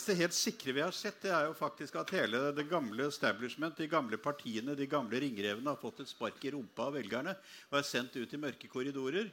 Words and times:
eneste 0.00 0.16
helt 0.16 0.36
sikre 0.36 0.72
vi 0.72 0.80
har 0.80 0.94
sett, 0.96 1.20
det 1.20 1.32
er 1.34 1.46
jo 1.50 1.56
faktisk 1.56 1.98
at 2.00 2.12
hele 2.16 2.38
det 2.56 2.64
gamle 2.70 3.08
establishment, 3.10 3.76
de 3.76 3.88
gamle 3.90 4.16
partiene, 4.16 4.72
de 4.76 4.86
gamle 4.88 5.20
ringrevene 5.20 5.68
har 5.68 5.80
fått 5.80 6.00
et 6.00 6.08
spark 6.08 6.40
i 6.44 6.52
rumpa 6.54 6.86
av 6.88 6.96
velgerne 6.96 7.34
og 7.68 7.76
er 7.76 7.84
sendt 7.84 8.16
ut 8.16 8.32
i 8.32 8.40
mørke 8.40 8.70
korridorer. 8.72 9.28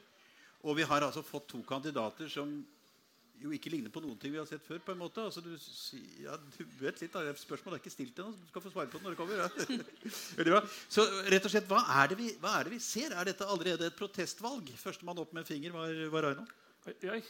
Og 0.67 0.75
vi 0.75 0.83
har 0.83 1.05
altså 1.05 1.23
fått 1.23 1.47
to 1.53 1.61
kandidater 1.63 2.27
som 2.27 2.51
jo 3.37 3.53
ikke 3.53 3.69
ligner 3.69 3.93
på 3.93 4.01
noen 4.01 4.17
ting 4.19 4.33
vi 4.33 4.41
har 4.41 4.47
sett 4.49 4.65
før. 4.65 4.81
på 4.83 4.91
en 4.91 4.99
måte. 4.99 5.23
Altså, 5.23 5.39
du, 5.45 5.53
ja, 6.25 6.35
du 6.35 6.63
vet 6.81 6.99
litt. 7.03 7.17
Spørsmålet 7.37 7.77
er 7.77 7.83
ikke 7.83 7.93
stilt 7.93 8.19
ennå. 8.19 8.33
Du 8.33 8.47
skal 8.49 8.65
få 8.65 8.73
svare 8.73 8.89
på 8.89 8.97
det 8.97 9.05
når 9.05 9.13
det 9.13 9.19
kommer. 9.21 9.43
Ja. 9.45 9.81
Veldig 10.41 10.55
bra. 10.55 10.61
Så 10.89 11.05
rett 11.29 11.45
og 11.45 11.53
slett, 11.53 11.69
hva 11.69 11.83
er, 12.01 12.17
vi, 12.17 12.31
hva 12.41 12.57
er, 12.57 12.67
det 12.67 12.73
vi, 12.73 12.81
ser? 12.81 13.13
Er 13.13 13.29
dette 13.29 13.45
allerede 13.45 13.87
et 13.87 13.99
protestvalg? 13.99 14.73
Førstemann 14.81 15.21
opp 15.21 15.37
med 15.37 15.45
finger 15.47 15.77
var, 15.77 15.93
var 16.17 16.31
Aino. 16.31 16.47
Jeg, 17.05 17.21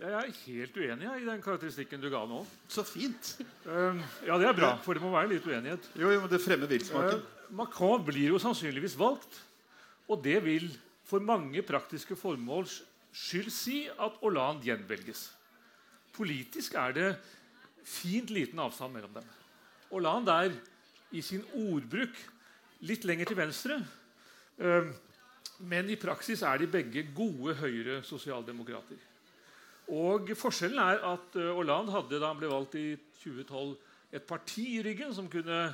jeg 0.00 0.12
er 0.16 0.30
helt 0.46 0.78
uenig 0.80 1.10
i 1.20 1.26
den 1.26 1.42
karakteristikken 1.44 2.00
du 2.02 2.08
ga 2.12 2.22
nå. 2.28 2.40
Så 2.72 2.84
fint. 2.86 3.34
Uh, 3.66 4.00
ja, 4.26 4.38
det 4.40 4.48
er 4.48 4.56
bra, 4.56 4.72
for 4.82 4.96
det 4.96 5.04
må 5.04 5.12
være 5.12 5.34
litt 5.34 5.46
uenighet. 5.46 5.90
Jo, 5.98 6.08
jo 6.14 6.22
men 6.22 6.32
det 6.32 6.40
fremmer 6.42 6.70
villsmaken. 6.70 7.20
Uh, 7.20 7.52
Macron 7.60 8.04
blir 8.06 8.32
jo 8.32 8.40
sannsynligvis 8.40 8.96
valgt, 8.98 9.36
og 10.08 10.22
det 10.24 10.38
vil 10.46 10.70
for 11.06 11.20
mange 11.20 11.60
praktiske 11.66 12.16
formåls 12.16 12.80
skyld 13.12 13.52
si 13.52 13.84
at 13.92 14.16
Hollande 14.22 14.64
gjenvelges. 14.64 15.26
Politisk 16.16 16.76
er 16.80 16.96
det 16.96 17.08
fint 17.84 18.32
liten 18.32 18.60
avstand 18.62 18.94
mellom 18.96 19.12
dem. 19.16 19.28
Hollande 19.92 20.32
er 20.46 20.56
i 21.12 21.20
sin 21.24 21.44
ordbruk 21.52 22.16
litt 22.88 23.04
lenger 23.04 23.28
til 23.28 23.38
venstre. 23.38 23.78
Ehm, 24.62 24.92
men 25.68 25.90
i 25.92 26.00
praksis 26.00 26.42
er 26.46 26.62
de 26.62 26.70
begge 26.70 27.04
gode 27.14 27.54
høyre 27.60 28.00
sosialdemokrater. 28.06 29.11
Og 29.90 30.30
Forskjellen 30.38 30.78
er 30.78 31.02
at 31.12 31.36
eh, 31.40 31.50
Hollande 31.56 31.94
hadde 31.94 32.20
da 32.20 32.30
han 32.30 32.38
ble 32.38 32.50
valgt 32.52 32.78
i 32.78 32.92
2012, 33.22 33.74
et 34.12 34.28
parti 34.28 34.66
i 34.76 34.82
ryggen 34.84 35.14
som 35.14 35.30
kunne 35.32 35.64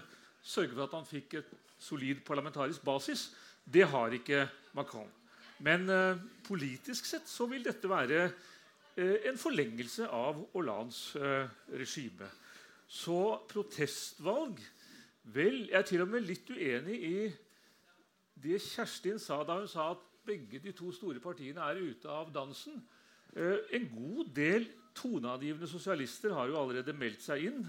sørge 0.43 0.75
for 0.75 0.87
at 0.87 0.97
han 0.97 1.09
fikk 1.09 1.41
et 1.41 1.55
solid 1.78 2.23
parlamentarisk 2.27 2.83
basis. 2.87 3.28
Det 3.65 3.87
har 3.91 4.15
ikke 4.15 4.47
Macron. 4.75 5.11
Men 5.59 5.89
eh, 5.91 6.20
politisk 6.47 7.06
sett 7.06 7.28
så 7.28 7.48
vil 7.50 7.65
dette 7.67 7.91
være 7.91 8.25
eh, 8.25 9.28
en 9.31 9.39
forlengelse 9.39 10.06
av 10.15 10.39
Hollands 10.55 11.17
eh, 11.19 11.50
regime. 11.75 12.31
Så 12.89 13.45
protestvalg 13.50 14.61
Vel, 15.28 15.67
jeg 15.69 15.77
er 15.77 15.84
til 15.84 16.00
og 16.00 16.09
med 16.09 16.25
litt 16.25 16.48
uenig 16.48 16.95
i 17.05 17.17
det 18.41 18.62
Kjerstin 18.65 19.19
sa 19.20 19.43
da 19.45 19.59
hun 19.59 19.69
sa 19.69 19.91
at 19.93 20.05
begge 20.25 20.61
de 20.62 20.72
to 20.72 20.89
store 20.95 21.20
partiene 21.20 21.61
er 21.61 21.83
ute 21.83 22.09
av 22.09 22.31
dansen. 22.33 22.78
Eh, 23.37 23.59
en 23.79 23.89
god 23.93 24.33
del 24.37 24.69
toneangivende 24.98 25.69
sosialister 25.71 26.34
har 26.34 26.48
jo 26.51 26.59
allerede 26.61 26.97
meldt 26.97 27.23
seg 27.23 27.45
inn 27.51 27.62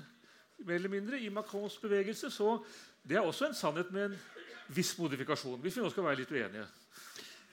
mer 0.66 0.76
eller 0.76 0.92
mindre, 0.92 1.20
i 1.20 1.30
Macrons 1.30 1.78
bevegelse. 1.80 2.32
Så 2.32 2.58
det 3.04 3.18
er 3.18 3.26
også 3.26 3.48
en 3.48 3.58
sannhet 3.58 3.92
med 3.96 4.10
en 4.10 4.18
viss 4.76 4.92
modifikasjon. 5.00 5.60
Hvis 5.62 5.78
vi 5.78 5.86
nå 5.86 5.92
skal 5.94 6.08
være 6.10 6.22
litt 6.22 6.34
uenige. 6.34 6.66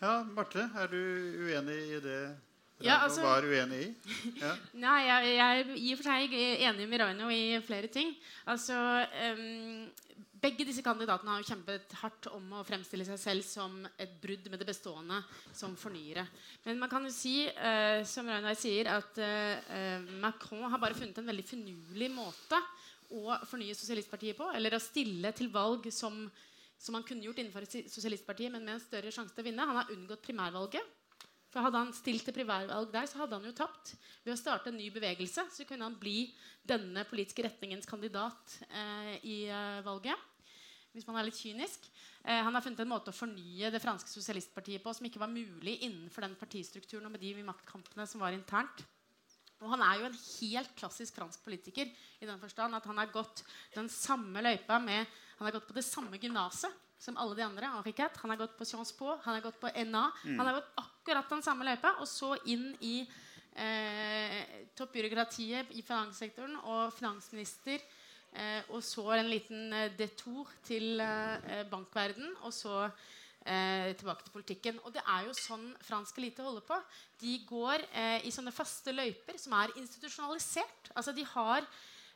Ja, 0.01 0.21
Marte, 0.29 0.67
er 0.77 0.91
du 0.93 0.99
uenig 1.47 1.79
i 1.97 2.01
det 2.05 2.21
ja, 2.84 2.98
altså, 3.06 3.22
var 3.24 3.44
uenig 3.46 3.78
i? 3.86 3.92
Ja. 4.41 4.52
Nei, 4.84 4.96
jeg, 5.06 5.28
jeg, 5.36 5.60
er 5.60 5.77
i 5.80 5.92
og 5.94 6.00
for 6.00 6.08
seg 6.10 6.34
enig 6.36 6.88
med 6.91 7.00
Raino 7.00 7.30
i 7.32 7.56
flere 7.64 7.88
ting. 7.92 8.10
Altså, 8.52 8.77
um, 9.36 9.86
begge 10.42 10.66
disse 10.69 10.84
kandidatene 10.84 11.32
har 11.32 11.41
jo 11.41 11.48
kjempet 11.48 11.94
hardt 12.02 12.28
om 12.36 12.58
å 12.58 12.64
fremstille 12.69 13.06
seg 13.08 13.20
selv 13.22 13.47
som 13.48 13.78
et 13.97 14.12
brudd 14.20 14.50
med 14.52 14.60
det 14.60 14.69
bestående, 14.69 15.22
som 15.56 15.77
fornyere. 15.80 16.27
Men 16.66 16.82
man 16.82 16.92
kan 16.92 17.06
jo 17.08 17.14
si, 17.14 17.47
uh, 17.48 18.02
som 18.08 18.28
Raino 18.28 18.52
sier, 18.58 18.92
at 18.92 19.22
uh, 19.24 20.10
Macron 20.20 20.69
har 20.69 20.82
bare 20.82 20.98
funnet 20.98 21.16
en 21.22 21.32
veldig 21.32 21.47
finurlig 21.48 22.10
måte 22.12 22.60
å 23.16 23.38
fornye 23.47 23.78
sosialistpartiet 23.78 24.36
på, 24.36 24.50
eller 24.52 24.77
å 24.77 24.82
stille 24.82 25.32
til 25.36 25.48
valg 25.54 25.88
som 25.94 26.27
som 26.77 26.92
han 26.92 27.04
kunne 27.08 27.24
gjort 27.24 27.38
innenfor 27.41 27.64
Sosialistpartiet, 27.88 28.52
men 28.52 28.64
med 28.64 28.77
en 28.77 28.82
større 28.82 29.12
sjanse 29.14 29.32
til 29.34 29.41
å 29.41 29.47
vinne. 29.47 29.64
Han 29.64 29.78
har 29.81 29.92
unngått 29.94 30.25
primærvalget. 30.26 30.96
For 31.56 31.65
Hadde 31.65 31.81
han 31.81 31.93
stilt 31.97 32.27
til 32.28 32.34
primærvalg 32.37 32.91
der, 32.93 33.06
så 33.09 33.22
hadde 33.22 33.39
han 33.39 33.47
jo 33.49 33.55
tapt. 33.56 33.94
Ved 34.27 34.34
å 34.34 34.37
starte 34.37 34.69
en 34.69 34.77
ny 34.77 34.91
bevegelse 34.93 35.47
så 35.55 35.65
kunne 35.65 35.87
han 35.87 35.94
bli 35.97 36.27
denne 36.69 37.06
politiske 37.09 37.47
retningens 37.47 37.89
kandidat 37.89 38.59
eh, 38.67 39.15
i 39.25 39.37
eh, 39.49 39.78
valget. 39.87 40.21
Hvis 40.93 41.09
man 41.09 41.16
er 41.16 41.25
litt 41.31 41.41
kynisk. 41.41 41.89
Eh, 42.27 42.43
han 42.45 42.53
har 42.53 42.61
funnet 42.61 42.84
en 42.84 42.93
måte 42.93 43.09
å 43.09 43.16
fornye 43.16 43.72
det 43.72 43.81
franske 43.81 44.12
sosialistpartiet 44.12 44.84
på 44.84 44.93
som 44.99 45.09
ikke 45.09 45.22
var 45.25 45.33
mulig 45.33 45.78
innenfor 45.89 46.27
den 46.27 46.37
partistrukturen 46.37 47.09
og 47.09 47.16
med 47.16 47.25
de 47.25 47.33
maktkampene 47.49 48.05
som 48.05 48.21
var 48.21 48.37
internt. 48.37 48.84
Og 49.65 49.72
han 49.72 49.89
er 49.89 50.03
jo 50.03 50.11
en 50.11 50.21
helt 50.21 50.77
klassisk 50.77 51.16
fransk 51.16 51.41
politiker 51.47 51.89
i 51.89 52.28
den 52.28 52.43
forstand 52.43 52.77
at 52.77 52.84
han 52.84 53.00
har 53.00 53.15
gått 53.16 53.47
den 53.72 53.89
samme 53.89 54.45
løypa 54.45 54.77
med 54.77 55.09
Han 55.39 55.49
har 55.49 55.56
gått 55.56 55.69
på 55.69 55.77
det 55.77 55.89
samme 55.89 56.21
gymnaset 56.21 56.84
som 56.99 57.17
alle 57.17 57.37
de 57.37 57.45
andre. 57.47 57.71
Henriquette. 57.77 58.21
Han 58.23 58.33
har 58.33 58.41
gått 58.41 58.57
på 58.59 58.65
Sciences 58.65 58.97
Po, 58.97 59.17
han 59.23 59.34
har 59.34 59.45
gått 59.45 59.61
på 59.61 59.71
NA. 59.71 60.11
Mm. 60.25 60.39
Han 60.39 60.47
har 60.47 60.59
gått 60.61 60.73
akkurat 60.83 61.31
den 61.31 61.43
samme 61.43 61.67
løypa, 61.69 61.97
og 62.01 62.09
så 62.09 62.34
inn 62.51 62.71
i 62.81 62.97
eh, 63.57 64.41
toppbyråkratiet 64.79 65.75
i 65.77 65.84
finanssektoren 65.87 66.57
og 66.65 66.95
finansminister. 66.97 67.84
Eh, 68.37 68.62
og 68.75 68.83
så 68.84 69.07
en 69.17 69.31
liten 69.31 69.73
eh, 69.73 69.93
detour 69.97 70.51
til 70.67 71.01
eh, 71.01 71.62
bankverden, 71.71 72.34
og 72.45 72.53
så 72.53 72.89
eh, 73.47 73.93
tilbake 73.97 74.27
til 74.27 74.34
politikken. 74.34 74.81
Og 74.84 74.93
det 74.95 75.05
er 75.05 75.28
jo 75.28 75.37
sånn 75.39 75.69
fransk 75.87 76.19
elite 76.21 76.45
holder 76.45 76.65
på. 76.67 76.81
De 77.23 77.39
går 77.49 77.87
eh, 77.93 78.27
i 78.27 78.34
sånne 78.34 78.55
faste 78.55 78.93
løyper 78.95 79.39
som 79.41 79.57
er 79.61 79.77
institusjonalisert. 79.81 80.93
Altså 80.95 81.15
de 81.17 81.25
har 81.37 81.69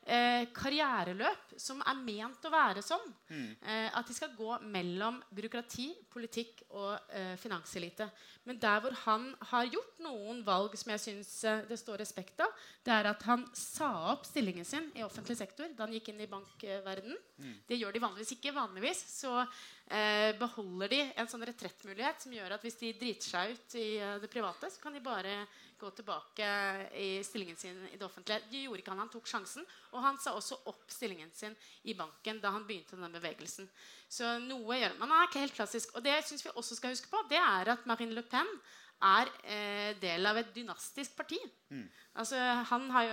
eh, 0.06 0.46
karriereløp 0.54 1.54
som 1.60 1.80
er 1.84 1.98
ment 2.00 2.46
å 2.46 2.52
være 2.52 2.82
sånn. 2.84 3.06
Mm. 3.28 3.48
Eh, 3.60 3.88
at 3.98 4.08
de 4.08 4.16
skal 4.16 4.32
gå 4.36 4.56
mellom 4.72 5.20
byråkrati, 5.34 5.90
politikk 6.12 6.64
og 6.70 7.12
eh, 7.14 7.34
finanselite. 7.40 8.08
Men 8.48 8.58
der 8.60 8.80
hvor 8.82 8.96
han 9.04 9.28
har 9.50 9.68
gjort 9.68 10.00
noen 10.02 10.40
valg 10.46 10.76
som 10.80 10.94
jeg 10.94 11.02
syns 11.04 11.32
eh, 11.44 11.64
det 11.68 11.78
står 11.80 12.00
respekt 12.00 12.40
av, 12.40 12.54
det 12.86 12.94
er 12.94 13.10
at 13.12 13.26
han 13.28 13.44
sa 13.56 13.90
opp 14.14 14.24
stillingen 14.28 14.66
sin 14.66 14.88
i 14.96 15.04
offentlig 15.04 15.36
sektor 15.38 15.68
da 15.76 15.84
han 15.84 15.94
gikk 15.94 16.12
inn 16.12 16.24
i 16.24 16.30
bankverden. 16.30 17.18
Mm. 17.36 17.54
Det 17.68 17.80
gjør 17.80 17.94
de 17.94 18.04
vanligvis 18.06 18.34
ikke. 18.36 18.56
Vanligvis 18.56 19.04
så 19.12 19.34
eh, 19.42 20.32
beholder 20.40 20.94
de 20.94 21.02
en 21.20 21.30
sånn 21.30 21.44
retrettmulighet 21.50 22.24
som 22.24 22.34
gjør 22.34 22.56
at 22.56 22.64
hvis 22.64 22.80
de 22.80 22.94
driter 22.96 23.34
seg 23.34 23.54
ut 23.56 23.76
i 23.80 23.90
eh, 24.00 24.16
det 24.22 24.32
private, 24.32 24.72
så 24.72 24.82
kan 24.82 24.96
de 24.96 25.04
bare 25.04 25.42
gå 25.80 25.90
tilbake 25.96 26.46
i 27.00 27.08
stillingen 27.24 27.56
sin 27.56 27.78
i 27.88 27.96
det 27.96 28.04
offentlige. 28.06 28.42
Det 28.50 28.62
gjorde 28.64 28.82
ikke 28.82 28.92
han. 28.92 29.02
Han 29.02 29.12
tok 29.12 29.30
sjansen. 29.30 29.66
Og 29.94 30.04
han 30.04 30.18
sa 30.22 30.34
også 30.36 30.60
opp 30.70 30.84
stillingen 30.92 31.32
sin 31.34 31.56
i 31.88 31.96
banken 31.98 32.40
da 32.42 32.52
han 32.54 32.66
begynte 32.68 32.98
den 33.00 33.16
bevegelsen. 33.16 33.68
Så 34.10 34.36
noe 34.44 34.78
gjør 34.80 34.98
man 35.00 35.14
er 35.16 35.28
ikke 35.28 35.44
helt 35.44 35.56
klassisk. 35.56 35.94
Og 35.96 36.04
det 36.04 36.18
syns 36.26 36.44
vi 36.46 36.52
også 36.54 36.78
skal 36.78 36.94
huske 36.94 37.10
på, 37.12 37.24
det 37.30 37.40
er 37.40 37.74
at 37.74 37.88
Marine 37.88 38.16
Le 38.16 38.26
Pen 38.26 38.48
er 39.00 39.30
eh, 39.48 39.90
del 40.00 40.26
av 40.28 40.38
et 40.40 40.50
dynastisk 40.54 41.16
parti. 41.16 41.38
Mm. 41.70 41.86
Altså, 42.20 42.36
har 42.36 43.04
jo, 43.06 43.12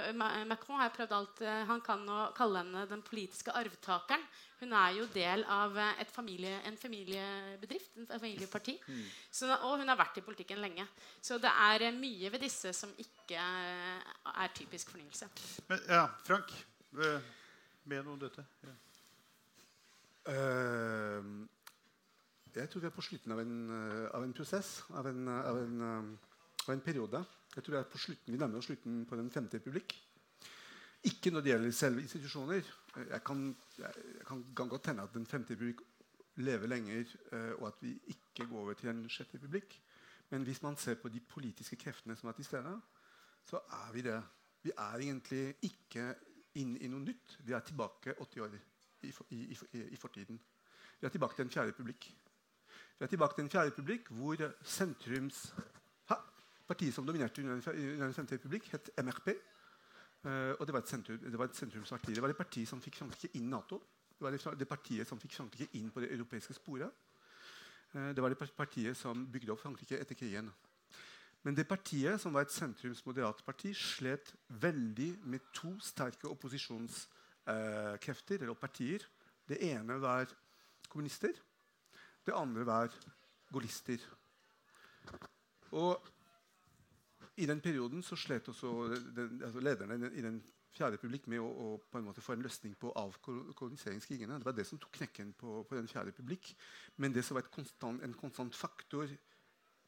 Macron 0.49 0.79
har 0.81 0.91
prøvd 0.95 1.13
alt 1.13 1.41
eh, 1.45 1.59
Han 1.69 1.81
kan 1.85 2.01
å 2.09 2.19
kalle 2.35 2.63
henne 2.63 2.85
den 2.89 3.03
politiske 3.05 3.53
arvtakeren. 3.55 4.23
Hun 4.57 4.73
er 4.73 4.95
jo 4.97 5.05
del 5.13 5.45
av 5.53 5.77
eh, 5.77 6.01
familie, 6.11 6.55
en 6.67 6.79
familiebedrift, 6.81 7.93
en 8.01 8.09
familieparti. 8.09 8.75
Mm. 8.87 9.03
Så, 9.31 9.51
og 9.53 9.77
hun 9.81 9.87
har 9.87 9.99
vært 9.99 10.19
i 10.19 10.25
politikken 10.25 10.63
lenge. 10.63 10.87
Så 11.21 11.37
det 11.41 11.51
er 11.51 11.87
eh, 11.87 11.95
mye 11.95 12.33
ved 12.33 12.43
disse 12.43 12.73
som 12.75 12.91
ikke 12.97 13.37
er 13.37 14.55
typisk 14.57 14.91
fornyelse. 14.95 15.29
Men, 15.69 15.85
ja, 15.87 16.07
Frank, 16.25 16.51
med 16.91 18.01
noe 18.01 18.17
om 18.17 18.21
dette? 18.21 18.43
Ja. 18.65 18.75
Uh, 20.27 21.47
jeg 22.57 22.69
tror 22.69 22.83
vi 22.83 22.89
er 22.89 22.95
på 22.95 23.05
slutten 23.05 23.33
av 23.33 23.39
en, 23.41 23.55
eh, 23.69 24.09
av 24.15 24.23
en 24.23 24.33
prosess, 24.33 24.83
av 24.89 25.07
en, 25.07 25.27
eh, 25.27 25.49
av, 25.49 25.57
en, 25.57 25.81
eh, 25.81 26.67
av 26.67 26.73
en, 26.73 26.81
periode. 26.81 27.25
Jeg 27.55 27.63
tror 27.63 27.73
vi, 27.73 27.79
er 27.79 27.91
på 27.91 27.97
slutten, 27.97 28.33
vi 28.33 28.37
nærmer 28.37 28.57
oss 28.57 28.65
slutten 28.65 29.05
på 29.05 29.15
Den 29.15 29.31
femte 29.31 29.57
republikk. 29.59 29.95
Ikke 31.03 31.31
når 31.31 31.41
det 31.41 31.51
gjelder 31.51 31.71
selve 31.71 32.01
institusjoner. 32.01 32.63
Jeg 32.97 33.23
kan, 33.23 33.55
jeg, 33.77 33.93
kan, 34.27 34.43
kan 34.55 34.69
godt 34.69 34.85
hende 34.87 35.03
at 35.03 35.13
Den 35.13 35.25
femte 35.25 35.53
republikk 35.53 35.81
lever 36.37 36.67
lenger, 36.67 37.05
og 37.57 37.67
at 37.67 37.73
vi 37.81 37.99
ikke 38.07 38.45
går 38.45 38.59
over 38.59 38.73
til 38.73 38.89
en 38.89 39.09
sjette 39.09 39.37
republikk. 39.37 39.81
Men 40.29 40.43
hvis 40.43 40.61
man 40.61 40.77
ser 40.77 40.95
på 40.95 41.09
de 41.09 41.19
politiske 41.19 41.75
kreftene 41.75 42.15
som 42.15 42.29
er 42.29 42.33
til 42.33 42.45
stede, 42.45 42.81
så 43.45 43.57
er 43.57 43.93
vi 43.93 44.01
det. 44.01 44.21
Vi 44.63 44.71
er 44.77 44.99
egentlig 44.99 45.55
ikke 45.61 46.15
inne 46.55 46.79
i 46.79 46.87
noe 46.87 46.99
nytt. 46.99 47.37
Vi 47.39 47.53
er 47.53 47.59
tilbake 47.59 48.13
80 48.19 48.41
år 48.41 48.53
i, 49.01 49.13
i, 49.29 49.57
i, 49.73 49.83
i 49.93 49.95
fortiden. 49.95 50.39
Vi 50.99 51.05
er 51.05 51.09
tilbake 51.09 51.35
til 51.35 51.45
en 51.45 51.49
fjerde 51.53 51.71
republikk. 51.71 52.09
Vi 52.97 53.05
er 53.05 53.07
tilbake 53.07 53.35
til 53.37 53.43
en 53.45 53.49
fjerde 53.53 53.69
republikk 53.69 54.07
hvor 54.17 54.39
sentrums 54.65 55.53
ha, 56.09 56.15
Partiet 56.67 56.95
som 56.95 57.05
dominerte 57.05 57.43
under 57.43 57.61
den 58.01 58.13
femte 58.13 58.35
republikk, 58.35 58.71
het 58.73 58.89
MRP. 58.97 59.27
Uh, 60.25 60.31
eh, 60.31 60.53
og 60.59 60.65
det 60.65 60.73
var, 60.73 60.81
sentrum, 60.85 61.19
det 61.19 61.37
var, 61.37 61.45
et 61.45 61.55
sentrumsparti. 61.55 62.13
Det 62.13 62.21
var 62.21 62.27
det 62.33 62.37
partiet 62.37 62.67
som 62.67 62.81
fikk 62.81 62.95
Frankrike 62.97 63.29
inn 63.37 63.45
i 63.45 63.49
Nato. 63.51 63.81
Det 64.17 64.23
var 64.25 64.31
det, 64.33 64.59
det 64.59 64.67
partiet 64.67 65.07
som 65.07 65.19
fikk 65.21 65.33
Frankrike 65.37 65.67
inn 65.77 65.91
på 65.93 65.99
det 66.01 66.13
europeiske 66.15 66.53
sporet. 66.57 66.91
Uh, 67.93 68.11
det 68.17 68.23
var 68.23 68.29
det 68.33 68.55
partiet 68.57 68.97
som 68.97 69.31
bygde 69.31 69.51
opp 69.53 69.61
Frankrike 69.61 69.99
etter 70.01 70.15
krigen. 70.17 70.51
Men 71.45 71.55
det 71.55 71.67
partiet, 71.69 72.21
som 72.21 72.33
var 72.33 72.41
et 72.47 72.51
sentrumsmoderat 72.51 73.45
parti, 73.45 73.75
slet 73.77 74.33
veldig 74.49 75.19
med 75.29 75.39
to 75.53 75.79
sterke 75.79 76.27
opposisjonskrefter, 76.33 78.37
uh, 78.41 78.43
eller 78.43 78.53
partier. 78.57 79.05
Det 79.47 79.61
ene 79.69 80.01
var 80.01 80.25
kommunister. 80.89 81.29
Det 82.27 82.35
andre 82.35 82.65
var 82.67 82.91
gaullister. 83.53 84.01
Og 85.71 86.07
i 87.37 87.45
den 87.47 87.61
perioden 87.63 88.03
så 88.03 88.17
slet 88.19 88.49
også 88.51 88.71
den, 89.15 89.41
altså 89.43 89.59
lederne 89.63 90.11
i 90.11 90.21
den 90.25 90.41
fjerde 90.75 90.97
republikk 90.97 91.29
med 91.31 91.39
å, 91.39 91.47
å, 91.47 91.69
på 91.79 92.01
en 92.01 92.07
måte 92.09 92.21
få 92.21 92.35
en 92.35 92.43
løsning 92.43 92.75
på 92.79 92.91
avkoloniseringskrigene. 92.99 94.41
Det 94.41 94.49
var 94.49 94.57
det 94.57 94.67
som 94.67 94.81
tok 94.81 94.99
knekken 94.99 95.31
på, 95.39 95.61
på 95.69 95.79
den 95.79 95.87
fjerde 95.87 96.11
republikk. 96.11 96.51
Men 96.99 97.15
det 97.15 97.23
som 97.25 97.39
var 97.39 97.47
konstant, 97.53 98.03
en 98.03 98.19
konstant 98.19 98.55
faktor 98.55 99.07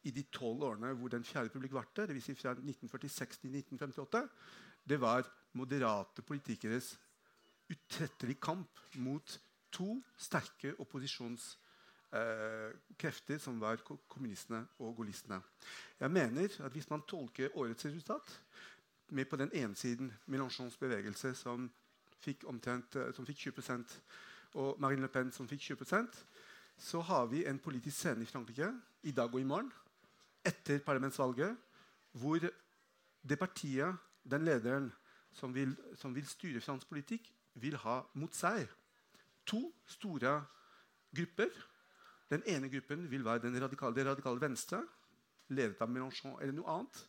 i 0.08 0.16
de 0.16 0.24
tolv 0.32 0.64
årene 0.64 0.94
hvor 0.96 1.12
den 1.12 1.28
fjerde 1.28 1.52
republikk 1.52 1.76
varte, 1.76 2.08
dvs. 2.08 2.32
Si 2.32 2.40
fra 2.40 2.56
1946 2.56 3.44
til 3.44 3.60
1958, 3.60 4.24
det 4.90 5.02
var 5.02 5.28
moderate 5.60 6.24
politikeres 6.24 6.94
utrettelige 7.70 8.40
kamp 8.42 8.80
mot 9.04 9.36
to 9.76 9.98
sterke 10.18 10.72
opposisjonskrefter, 10.80 11.69
eh, 12.14 13.40
som 13.40 13.62
var 13.62 13.82
kommunistene 14.08 14.68
og 14.80 14.96
gaullistene. 14.96 15.42
Jeg 16.00 16.12
mener 16.12 16.50
at 16.60 16.72
hvis 16.72 16.90
man 16.90 17.02
tolker 17.08 17.58
årets 17.58 17.86
resultat 17.86 18.42
med 19.10 19.26
på 19.26 19.36
den 19.36 19.52
ene 19.54 19.76
siden 19.76 20.14
Mélenchons 20.28 20.78
bevegelse, 20.78 21.36
som 21.36 21.72
fikk, 22.20 22.44
omtrent, 22.48 22.96
eh, 22.96 23.14
som 23.14 23.26
fikk 23.26 23.38
20% 23.38 24.00
og 24.54 24.80
Marine 24.80 25.02
Le 25.02 25.08
Pen, 25.08 25.32
som 25.32 25.48
fikk 25.48 25.62
20% 25.62 26.24
så 26.80 27.02
har 27.02 27.26
vi 27.26 27.44
en 27.46 27.60
politisk 27.60 27.98
scene 27.98 28.24
i 28.24 28.26
Frankrike 28.26 28.72
i 29.04 29.12
dag 29.12 29.34
og 29.34 29.42
i 29.42 29.48
morgen, 29.48 29.72
etter 30.46 30.80
parlamentsvalget, 30.80 31.58
hvor 32.12 32.40
det 33.30 33.40
partiet, 33.40 33.96
den 34.24 34.46
lederen 34.46 34.92
som 35.34 35.54
vil, 35.56 35.76
som 35.96 36.16
vil 36.16 36.28
styre 36.28 36.62
fransk 36.62 36.88
politikk, 36.88 37.28
vil 37.54 37.76
ha 37.84 38.00
mot 38.14 38.36
seg 38.36 38.68
to 39.46 39.60
store 39.88 40.38
grupper. 41.16 41.52
Den 42.30 42.44
ene 42.46 42.70
gruppen 42.70 43.08
vil 43.10 43.26
være 43.26 43.42
den 43.48 43.58
radikale, 43.62 43.96
det 43.96 44.06
radikale 44.06 44.42
venstre, 44.42 44.84
ledet 45.50 45.82
av 45.82 45.90
Mélenchon 45.90 46.38
eller 46.38 46.54
noe 46.54 46.76
annet. 46.76 47.00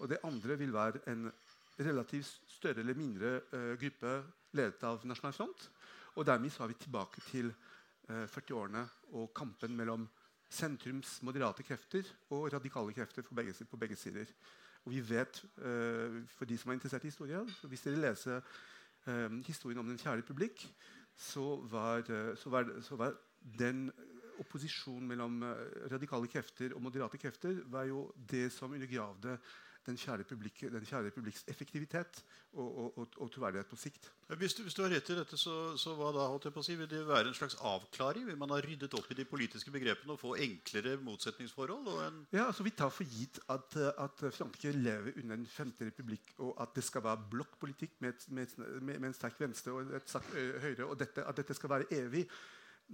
Og 0.00 0.08
det 0.08 0.22
andre 0.24 0.56
vil 0.56 0.72
være 0.72 1.02
en 1.12 1.28
relativt 1.80 2.40
større 2.48 2.80
eller 2.80 2.96
mindre 2.96 3.40
uh, 3.52 3.74
gruppe 3.80 4.12
ledet 4.56 4.84
av 4.88 5.04
Nasjonal 5.04 5.36
Front. 5.36 5.66
Og 6.16 6.24
dermed 6.24 6.52
så 6.52 6.64
er 6.64 6.72
vi 6.72 6.78
tilbake 6.80 7.20
til 7.28 7.50
uh, 7.52 8.22
eh, 8.22 8.24
40-årene 8.32 8.86
og 9.18 9.34
kampen 9.36 9.76
mellom 9.76 10.06
sentrums 10.48 11.18
moderate 11.26 11.64
krefter 11.66 12.06
og 12.30 12.48
radikale 12.54 12.94
krefter 12.96 13.26
på 13.26 13.34
begge, 13.36 13.52
på 13.68 13.76
begge 13.76 13.96
sider. 13.96 14.30
Og 14.86 14.94
vi 14.94 15.02
vet, 15.04 15.42
uh, 15.58 16.22
for 16.32 16.48
de 16.48 16.56
som 16.56 16.70
er 16.70 16.78
interessert 16.78 17.04
i 17.04 17.12
historie, 17.12 17.42
hvis 17.68 17.84
dere 17.84 18.00
leser 18.08 18.40
historien 19.46 19.78
om 19.78 19.86
Den 19.86 19.98
fjerde 19.98 20.18
republikk, 20.18 20.64
så 21.14 21.60
var, 21.70 22.02
så 22.34 22.50
var, 22.50 22.72
så 22.82 22.96
var 22.98 23.12
den 23.58 23.92
opposisjonen 24.42 25.06
mellom 25.08 25.38
radikale 25.92 26.30
krefter 26.30 26.74
og 26.76 26.82
moderate 26.84 27.20
krefter 27.20 27.62
var 27.72 27.88
jo 27.90 28.08
det 28.16 28.48
som 28.54 28.72
undergravde 28.72 29.38
den 29.86 29.98
kjære, 29.98 30.24
publik, 30.26 30.60
den 30.72 30.86
kjære 30.86 31.10
republikks 31.10 31.44
effektivitet 31.50 32.22
og, 32.52 32.66
og, 32.66 32.98
og, 32.98 33.08
og, 33.16 33.30
troverdighet 33.32 33.68
på 33.70 33.78
sikt. 33.78 34.08
Hvis 34.40 34.56
du, 34.56 34.62
hvis 34.66 34.74
du, 34.74 34.82
har 34.82 34.90
rett 34.90 35.10
i 35.12 35.16
dette, 35.18 35.38
så, 35.38 35.54
så 35.78 35.94
da, 36.16 36.62
si, 36.64 36.74
vil 36.78 36.88
det 36.90 37.02
være 37.06 37.30
en 37.30 37.36
slags 37.38 37.58
avklaring? 37.60 38.26
Vil 38.26 38.38
man 38.40 38.54
ha 38.54 38.58
ryddet 38.64 38.94
opp 38.98 39.10
i 39.12 39.18
de 39.18 39.26
politiske 39.28 39.70
begrepene 39.74 40.16
og 40.16 40.20
få 40.22 40.34
enklere 40.42 40.96
motsetningsforhold? 41.06 41.90
ja, 42.32 42.46
altså 42.46 42.66
Vi 42.66 42.74
tar 42.74 42.90
for 42.94 43.06
gitt 43.06 43.38
at, 43.52 43.78
at 43.92 44.26
Frankrike 44.34 44.74
lever 44.74 45.20
under 45.22 45.38
en 45.38 45.46
femte 45.46 45.86
republikk, 45.86 46.34
og 46.38 46.56
at 46.62 46.74
det 46.74 46.84
skal 46.86 47.04
være 47.06 47.28
blokkpolitikk 47.30 48.00
med, 48.00 48.28
med, 48.28 48.58
med, 48.58 48.98
med, 48.98 49.08
en 49.12 49.16
sterk 49.16 49.40
venstre 49.40 49.74
og 49.76 49.94
et 49.96 50.10
sterkt 50.10 50.34
høyre, 50.34 50.90
og 50.90 50.98
dette, 50.98 51.22
at 51.22 51.42
dette 51.42 51.54
skal 51.54 51.76
være 51.76 51.90
evig. 52.02 52.26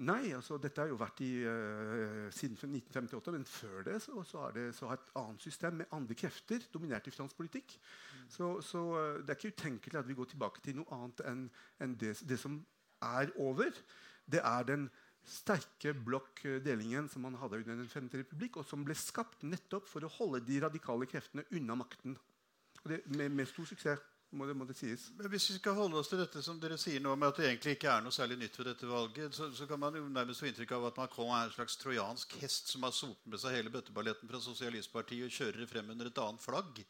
Nei, 0.01 0.31
altså 0.33 0.57
dette 0.57 0.81
har 0.81 0.89
jo 0.89 0.97
vært 0.97 1.21
i, 1.21 1.31
uh, 1.45 2.29
siden 2.33 2.57
1958. 2.57 3.35
Men 3.35 3.45
før 3.45 3.83
det 3.85 3.99
så, 4.01 4.23
så 4.25 4.47
det 4.55 4.71
så 4.77 4.89
har 4.89 4.97
et 4.97 5.13
annet 5.21 5.45
system 5.45 5.83
med 5.83 5.93
andre 5.93 6.17
krefter 6.17 6.65
dominert 6.73 7.11
i 7.11 7.13
fransk 7.13 7.37
politikk. 7.37 7.75
Mm. 7.77 8.23
Så, 8.33 8.49
så 8.65 8.85
uh, 8.97 9.21
det 9.21 9.35
er 9.35 9.41
ikke 9.41 9.53
utenkelig 9.53 10.01
at 10.01 10.09
vi 10.09 10.17
går 10.17 10.31
tilbake 10.33 10.65
til 10.65 10.79
noe 10.81 10.97
annet 10.97 11.21
enn 11.29 11.45
en 11.85 11.97
det, 12.01 12.15
det, 12.25 12.41
som 12.41 12.57
er 13.05 13.35
over. 13.37 13.77
Det 14.25 14.41
er 14.41 14.69
den 14.71 14.89
sterke 15.29 15.93
blokkdelingen 15.95 17.11
som 17.13 17.27
man 17.29 17.37
hadde 17.39 17.61
under 17.61 17.83
Den 17.83 17.91
femte 17.91 18.23
republikk, 18.23 18.57
og 18.63 18.67
som 18.67 18.87
ble 18.87 18.97
skapt 18.97 19.45
nettopp 19.45 19.87
for 19.91 20.09
å 20.09 20.15
holde 20.17 20.41
de 20.49 20.63
radikale 20.65 21.07
kreftene 21.11 21.45
unna 21.53 21.77
makten. 21.79 22.17
Det, 22.83 23.05
med, 23.13 23.29
med 23.31 23.47
stor 23.47 23.69
suksess 23.69 24.01
må 24.33 24.47
det, 24.49 24.55
må 24.57 24.67
det 24.69 24.77
sies. 24.79 25.07
Men 25.19 25.29
Hvis 25.33 25.51
vi 25.51 25.57
skal 25.59 25.77
holde 25.77 25.99
oss 26.01 26.09
til 26.11 26.21
dette 26.23 26.43
som 26.45 26.61
dere 26.61 26.79
sier 26.81 27.03
nå, 27.05 27.15
med 27.19 27.33
at 27.33 27.41
det 27.41 27.49
egentlig 27.49 27.75
ikke 27.77 27.91
er 27.93 28.05
noe 28.05 28.15
særlig 28.15 28.39
nytt 28.41 28.59
ved 28.59 28.71
dette 28.71 28.89
valget, 28.89 29.35
så, 29.37 29.49
så 29.53 29.67
kan 29.69 29.81
man 29.81 29.97
jo 29.99 30.05
nærmest 30.09 30.41
få 30.41 30.49
inntrykk 30.49 30.77
av 30.79 30.87
at 30.89 31.01
Macron 31.03 31.33
er 31.37 31.49
en 31.49 31.57
slags 31.57 31.77
trojansk 31.81 32.37
hest 32.41 32.73
som 32.73 32.87
har 32.87 32.95
sopet 32.97 33.29
med 33.29 33.43
seg 33.43 33.59
hele 33.59 33.73
bøtteballetten 33.75 34.31
fra 34.31 34.41
Sosialistpartiet 34.43 35.27
og 35.27 35.37
kjører 35.37 35.69
frem 35.71 35.93
under 35.95 36.09
et 36.09 36.23
annet 36.25 36.45
flagg. 36.45 36.81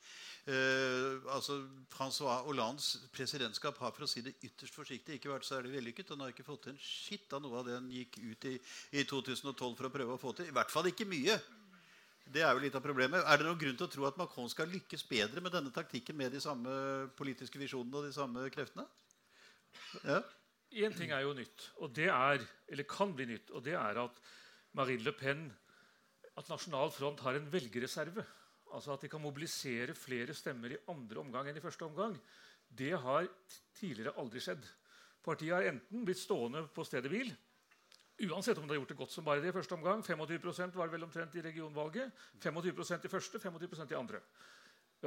Eh, 0.43 1.19
altså, 1.35 1.61
Francois 1.91 2.43
Hollandes 2.47 2.93
presidentskap 3.15 3.79
har 3.83 3.95
for 3.95 4.07
å 4.07 4.11
si 4.11 4.23
det 4.27 4.37
ytterst 4.43 4.75
forsiktig 4.75 5.19
ikke 5.19 5.31
vært 5.31 5.47
særlig 5.47 5.75
vellykket. 5.77 6.15
Han 6.15 6.25
har 6.25 6.35
ikke 6.35 6.47
fått 6.47 6.67
til 6.67 6.75
en 6.75 6.83
skitt 6.83 7.35
av 7.35 7.43
noe 7.45 7.59
av 7.61 7.67
det 7.69 7.79
han 7.79 7.91
gikk 7.91 8.19
ut 8.23 8.49
i, 8.51 8.55
i 8.99 9.05
2012 9.07 9.59
for 9.79 9.89
å 9.91 9.93
prøve 9.99 10.17
å 10.17 10.23
få 10.23 10.35
til. 10.39 10.51
I 10.51 10.57
hvert 10.57 10.75
fall 10.75 10.91
ikke 10.91 11.11
mye. 11.11 11.39
Det 12.25 12.43
er 12.45 12.53
jo 12.55 12.63
litt 12.63 12.77
av 12.79 12.85
problemet. 12.85 13.25
Er 13.27 13.41
det 13.41 13.47
noen 13.47 13.59
grunn 13.59 13.79
til 13.79 13.89
å 13.89 13.93
tro 13.93 14.07
at 14.09 14.19
Macron 14.21 14.51
skal 14.51 14.71
lykkes 14.71 15.03
bedre 15.09 15.43
med 15.45 15.53
denne 15.55 15.73
taktikken 15.75 16.17
med 16.17 16.33
de 16.33 16.41
samme 16.43 16.75
politiske 17.19 17.59
visjonene 17.61 17.99
og 17.99 18.07
de 18.07 18.15
samme 18.15 18.47
kreftene? 18.55 18.87
Ja. 20.07 20.21
Én 20.73 20.95
ting 20.97 21.11
er 21.13 21.27
jo 21.27 21.35
nytt, 21.37 21.67
og 21.85 21.93
det 21.93 22.09
er, 22.09 22.45
eller 22.73 22.89
kan 22.89 23.11
bli 23.13 23.27
nytt, 23.29 23.51
og 23.53 23.65
det 23.67 23.75
er 23.77 23.99
at 24.01 24.23
Marine 24.79 25.05
Le 25.05 25.13
Pen 25.13 25.43
at 26.41 26.49
Nasjonal 26.49 26.93
Front 26.95 27.21
har 27.27 27.37
en 27.37 27.51
velgerreserve. 27.53 28.25
Altså 28.73 28.95
at 28.95 29.03
de 29.05 29.11
kan 29.13 29.21
mobilisere 29.21 29.93
flere 29.99 30.33
stemmer 30.37 30.73
i 30.73 30.81
andre 30.89 31.21
omgang 31.21 31.51
enn 31.51 31.59
i 31.61 31.65
første 31.65 31.85
omgang. 31.85 32.15
Det 32.73 32.95
har 32.97 33.29
tidligere 33.77 34.15
aldri 34.23 34.41
skjedd. 34.41 34.65
Partiet 35.23 35.53
har 35.53 35.69
enten 35.69 36.07
blitt 36.07 36.23
stående 36.23 36.65
på 36.73 36.87
stedet 36.89 37.13
hvil 37.13 37.35
Uansett 38.23 38.59
om 38.59 38.67
de 38.67 38.75
har 38.75 38.81
gjort 38.83 38.93
det 38.93 38.99
godt 39.01 39.15
som 39.15 39.25
bare 39.27 39.43
det 39.43 39.51
i 39.51 39.57
første 39.57 39.75
omgang. 39.75 40.03
25% 40.05 40.77
var 40.79 40.87
det 40.87 40.95
vel 40.95 41.07
omtrent 41.09 41.35
i 41.35 41.43
regionvalget. 41.43 42.13
25% 42.39 43.09
i 43.09 43.11
første, 43.11 43.41
25% 43.43 43.95
i 43.95 43.99
andre. 43.99 44.21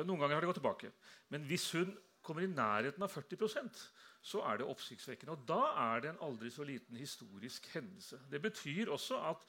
Noen 0.01 0.19
ganger 0.19 0.35
har 0.35 0.43
det 0.43 0.49
gått 0.51 0.59
tilbake. 0.59 0.91
Men 1.31 1.45
hvis 1.47 1.69
hun 1.77 1.93
kommer 2.25 2.43
i 2.43 2.51
nærheten 2.51 3.05
av 3.05 3.13
40% 3.13 3.85
så 4.25 4.41
er 4.49 4.59
det 4.59 4.67
oppsiktsvekkende. 4.69 5.35
Og 5.35 5.45
da 5.47 5.61
er 5.83 6.01
det 6.01 6.11
en 6.11 6.21
aldri 6.25 6.49
så 6.53 6.65
liten 6.65 6.97
historisk 6.97 7.67
hendelse. 7.75 8.19
Det 8.31 8.41
betyr 8.41 8.89
også 8.93 9.19
at 9.29 9.43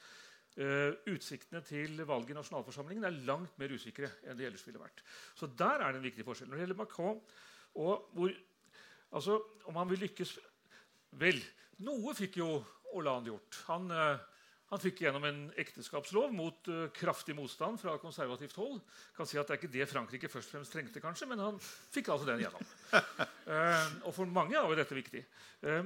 uh, 0.61 0.91
utsiktene 1.09 1.63
til 1.65 2.03
valget 2.05 2.35
i 2.35 2.37
nasjonalforsamlingen 2.37 3.07
er 3.07 3.21
langt 3.29 3.57
mer 3.57 3.73
usikre 3.73 4.11
enn 4.27 4.37
de 4.37 4.45
ellers 4.45 4.65
ville 4.67 4.81
vært. 4.81 5.01
Så 5.37 5.49
der 5.49 5.81
er 5.81 5.91
det 5.91 6.01
en 6.01 6.05
viktig 6.05 6.27
forskjell. 6.27 6.51
Når 6.51 6.59
det 6.59 6.65
gjelder 6.67 6.81
Macron 6.83 7.23
og 7.77 8.11
hvor, 8.13 8.37
altså, 9.17 9.41
om 9.69 9.81
han 9.81 9.89
vil 9.91 10.05
lykkes 10.07 10.37
Vel, 11.17 11.37
noe 11.87 12.11
fikk 12.13 12.35
jo 12.41 12.47
Hollande 12.93 13.31
gjort? 13.31 13.59
Han, 13.67 13.91
eh, 13.91 14.25
han 14.71 14.81
fikk 14.83 15.01
gjennom 15.05 15.23
en 15.27 15.43
ekteskapslov 15.59 16.33
mot 16.35 16.69
uh, 16.71 16.87
kraftig 16.95 17.35
motstand 17.37 17.79
fra 17.79 17.93
konservativt 18.01 18.57
hold. 18.59 18.81
Kan 19.15 19.29
si 19.29 19.39
at 19.39 19.47
Det 19.47 19.55
er 19.55 19.61
ikke 19.61 19.75
det 19.77 19.87
Frankrike 19.87 20.31
først 20.31 20.49
og 20.51 20.57
fremst 20.57 20.73
trengte, 20.75 20.99
kanskje, 21.03 21.29
men 21.31 21.39
han 21.39 21.59
fikk 21.63 22.09
altså 22.11 22.27
den 22.27 22.43
gjennom. 22.43 22.65
uh, 22.91 23.85
og 24.07 24.11
for 24.15 24.27
mange 24.27 24.57
er 24.59 24.67
jo 24.67 24.75
dette 24.75 24.97
viktig. 24.97 25.21
Uh, 25.63 25.85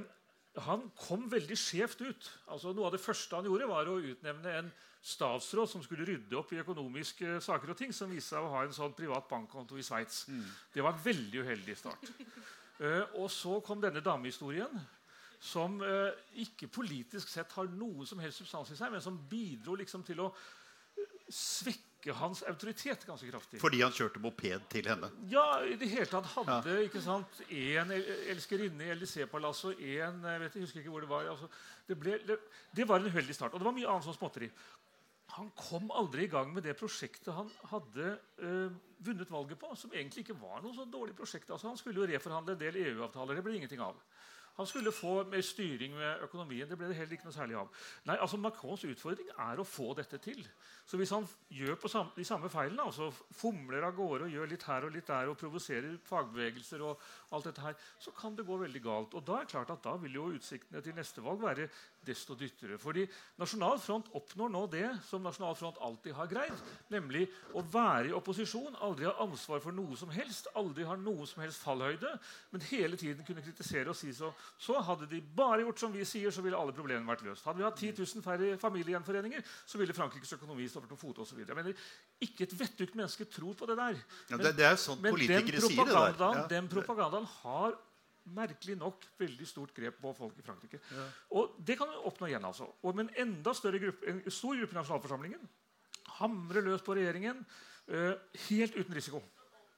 han 0.66 0.82
kom 0.98 1.28
veldig 1.30 1.56
skjevt 1.56 2.02
ut. 2.02 2.30
Altså, 2.50 2.72
noe 2.74 2.88
av 2.88 2.96
det 2.96 3.00
første 3.04 3.38
han 3.38 3.46
gjorde, 3.46 3.68
var 3.70 3.88
å 3.88 4.00
utnevne 4.02 4.56
en 4.58 4.72
statsråd 5.02 5.70
som 5.70 5.84
skulle 5.86 6.06
rydde 6.06 6.36
opp 6.38 6.50
i 6.52 6.60
økonomiske 6.62 7.38
saker 7.42 7.72
og 7.72 7.78
ting, 7.78 7.94
som 7.94 8.10
viste 8.10 8.34
seg 8.34 8.42
å 8.42 8.50
ha 8.52 8.64
en 8.66 8.74
sånn 8.74 8.92
privat 8.98 9.30
bankkonto 9.30 9.78
i 9.78 9.86
Sveits. 9.86 10.26
Mm. 10.30 10.42
Det 10.74 10.84
var 10.84 10.94
en 10.94 11.06
veldig 11.06 11.46
uheldig 11.46 11.78
start. 11.78 12.10
og 13.22 13.30
så 13.30 13.56
kom 13.64 13.80
denne 13.82 14.02
damehistorien 14.04 14.82
som 15.42 15.80
eh, 15.82 16.12
ikke 16.44 16.68
politisk 16.70 17.30
sett 17.30 17.50
har 17.56 17.70
noe 17.74 18.06
som 18.06 18.20
helst 18.22 18.42
substans 18.42 18.70
i 18.70 18.76
seg, 18.78 18.92
men 18.94 19.02
som 19.02 19.16
bidro 19.28 19.74
liksom 19.80 20.04
til 20.06 20.20
å 20.22 20.28
eh, 20.30 21.16
svekke 21.26 22.14
hans 22.18 22.44
autoritet 22.46 23.02
ganske 23.06 23.26
kraftig. 23.26 23.58
Fordi 23.62 23.80
han 23.82 23.94
kjørte 23.94 24.22
moped 24.22 24.68
til 24.70 24.86
henne? 24.90 25.10
Ja, 25.30 25.46
i 25.66 25.74
det 25.78 25.88
hele 25.90 26.06
tatt 26.10 26.30
hadde 26.36 26.76
ja. 26.76 26.86
ikke 26.86 27.02
sant, 27.02 27.42
en 27.50 27.90
elskerinne 27.96 28.86
i 28.86 28.94
LDC-palasset 28.94 29.72
og 29.72 29.82
en 29.82 30.22
jeg 30.30 30.44
vet, 30.44 30.56
jeg 30.58 30.68
husker 30.68 30.82
ikke 30.84 30.94
hvor 30.94 31.06
det 31.06 31.10
var. 31.10 31.32
Altså, 31.34 31.50
det, 31.90 31.98
ble, 31.98 32.16
det, 32.28 32.38
det, 32.78 32.86
var 32.86 33.02
en 33.02 33.10
uheldig 33.10 33.38
start. 33.38 33.54
Og 33.54 33.62
det 33.62 33.70
var 33.70 33.76
mye 33.80 33.90
annet 33.90 34.06
som 34.06 34.18
småtteri. 34.18 34.50
Han 35.40 35.50
kom 35.58 35.90
aldri 35.96 36.28
i 36.28 36.30
gang 36.30 36.50
med 36.54 36.66
det 36.68 36.76
prosjektet 36.78 37.32
han 37.34 37.48
hadde 37.70 38.10
øh, 38.44 38.74
vunnet 39.02 39.30
valget 39.32 39.58
på, 39.58 39.70
som 39.80 39.94
egentlig 39.94 40.26
ikke 40.26 40.38
var 40.38 40.60
noe 40.62 40.76
så 40.76 40.84
dårlig 40.86 41.16
prosjekt. 41.18 41.50
Altså, 41.50 41.70
han 41.70 41.80
skulle 41.80 42.02
jo 42.02 42.10
reforhandle 42.10 42.54
en 42.54 42.62
del 42.62 42.78
EU-avtaler. 42.82 43.38
Det 43.38 43.46
ble 43.46 43.56
ingenting 43.58 43.82
av. 43.82 43.98
Han 44.58 44.66
skulle 44.68 44.92
få 44.92 45.22
mer 45.32 45.40
styring 45.40 45.94
med 45.96 46.24
økonomien. 46.26 46.68
Det 46.68 46.76
ble 46.76 46.90
det 46.90 46.96
heller 46.98 47.16
ikke 47.16 47.24
noe 47.24 47.34
særlig 47.34 47.56
av. 47.56 47.70
Nei, 48.08 48.18
altså 48.20 48.36
Macrons 48.36 48.84
utfordring 48.84 49.30
er 49.32 49.60
å 49.62 49.64
få 49.64 49.94
dette 49.96 50.18
til. 50.20 50.42
Så 50.84 50.98
hvis 51.00 51.12
han 51.14 51.24
gjør 51.48 51.78
samme, 51.88 52.12
de 52.16 52.26
samme 52.28 52.50
feilene, 52.52 52.84
altså 52.84 53.08
fomler 53.32 53.86
av 53.86 53.96
gårde 53.96 54.26
og 54.28 54.34
gjør 54.36 54.50
litt 54.52 54.66
her 54.68 54.84
og 54.84 54.92
litt 54.92 55.08
der 55.08 55.30
og 55.32 55.38
provoserer 55.40 55.96
fagbevegelser, 56.04 56.84
og 56.84 57.00
alt 57.32 57.48
dette 57.48 57.64
her, 57.64 57.78
så 58.02 58.12
kan 58.18 58.36
det 58.36 58.44
gå 58.48 58.58
veldig 58.60 58.84
galt. 58.84 59.16
Og 59.16 59.24
da 59.24 59.38
er 59.38 59.46
det 59.46 59.54
klart 59.54 59.72
at 59.72 59.84
da 59.86 59.96
vil 60.02 60.20
jo 60.20 60.28
utsiktene 60.36 60.84
til 60.84 60.98
neste 61.00 61.24
valg 61.24 61.40
være 61.40 61.70
desto 62.06 62.34
dyttere. 62.38 62.78
Fordi 62.80 63.04
Nasjonal 63.40 63.78
Front 63.82 64.10
oppnår 64.16 64.50
nå 64.52 64.62
det 64.72 64.86
som 65.06 65.22
Nasjonal 65.24 65.56
Front 65.58 65.80
alltid 65.82 66.16
har 66.16 66.30
greid, 66.30 66.64
nemlig 66.92 67.26
å 67.56 67.62
være 67.62 68.10
i 68.10 68.16
opposisjon, 68.16 68.76
aldri 68.82 69.06
ha 69.08 69.14
ansvar 69.22 69.62
for 69.64 69.74
noe 69.76 69.96
som 69.98 70.10
helst, 70.14 70.50
aldri 70.58 70.86
ha 70.88 70.96
noe 70.98 71.26
som 71.30 71.42
helst 71.44 71.62
fallhøyde, 71.62 72.10
men 72.52 72.66
hele 72.70 72.98
tiden 73.00 73.26
kunne 73.26 73.44
kritisere 73.44 73.92
og 73.92 73.98
si 73.98 74.12
så. 74.16 74.32
Så 74.60 74.78
hadde 74.82 75.08
de 75.10 75.22
bare 75.22 75.62
gjort 75.62 75.84
som 75.84 75.94
vi 75.94 76.06
sier, 76.08 76.34
så 76.34 76.44
ville 76.44 76.58
alle 76.58 76.74
problemene 76.76 77.08
vært 77.08 77.24
løst. 77.26 77.46
Hadde 77.46 77.62
vi 77.62 77.68
hatt 77.68 77.78
10 77.78 77.94
000 78.02 78.26
færre 78.26 78.56
familiegjenforeninger, 78.62 79.46
så 79.66 79.80
ville 79.80 79.96
Frankrikes 79.96 80.36
økonomi 80.38 80.68
stå 80.70 80.84
på 80.88 80.98
fote 81.00 81.24
osv. 81.24 81.44
Ikke 82.22 82.46
et 82.48 82.58
vettugt 82.58 82.98
menneske 82.98 83.28
tror 83.30 83.56
på 83.58 83.68
det 83.70 83.78
der. 83.78 84.02
Ja, 84.30 84.38
det, 84.40 84.56
det, 84.58 84.68
er 84.68 84.78
sånn 84.80 85.00
men 85.02 85.14
politikere 85.14 85.62
sier 85.62 85.86
det 85.86 85.94
der. 85.94 86.20
Ja. 86.42 86.46
Den 86.50 86.68
propagandaen 86.72 87.28
har 87.42 87.78
merkelig 88.24 88.76
nok 88.78 89.04
veldig 89.18 89.46
stort 89.48 89.74
grep 89.74 89.98
på 90.02 90.12
folk 90.16 90.38
i 90.38 90.44
Frankrike. 90.46 90.80
Ja. 90.92 91.06
Og 91.38 91.56
det 91.58 91.76
kan 91.78 91.90
vi 91.90 92.00
oppnå 92.08 92.30
igjen. 92.30 92.44
altså. 92.44 92.68
Og 92.82 92.96
med 92.96 93.08
en 93.08 93.28
enda 93.28 93.54
større 93.54 93.80
gruppe, 93.82 94.06
en 94.08 94.22
stor 94.30 94.58
gruppe 94.58 94.76
i 94.76 94.80
nasjonalforsamlingen 94.80 95.48
hamre 96.18 96.62
løs 96.64 96.82
på 96.84 96.96
regjeringen 96.98 97.40
uh, 97.42 98.14
helt 98.48 98.76
uten 98.76 98.94
risiko 98.94 99.22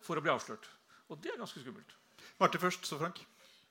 for 0.04 0.18
å 0.18 0.24
bli 0.24 0.32
avslørt. 0.32 0.66
Og 1.12 1.20
det 1.22 1.32
er 1.32 1.40
ganske 1.40 1.62
skummelt. 1.62 1.96
Marte 2.40 2.60
først, 2.60 2.86
så 2.88 2.98
Frank. 3.00 3.22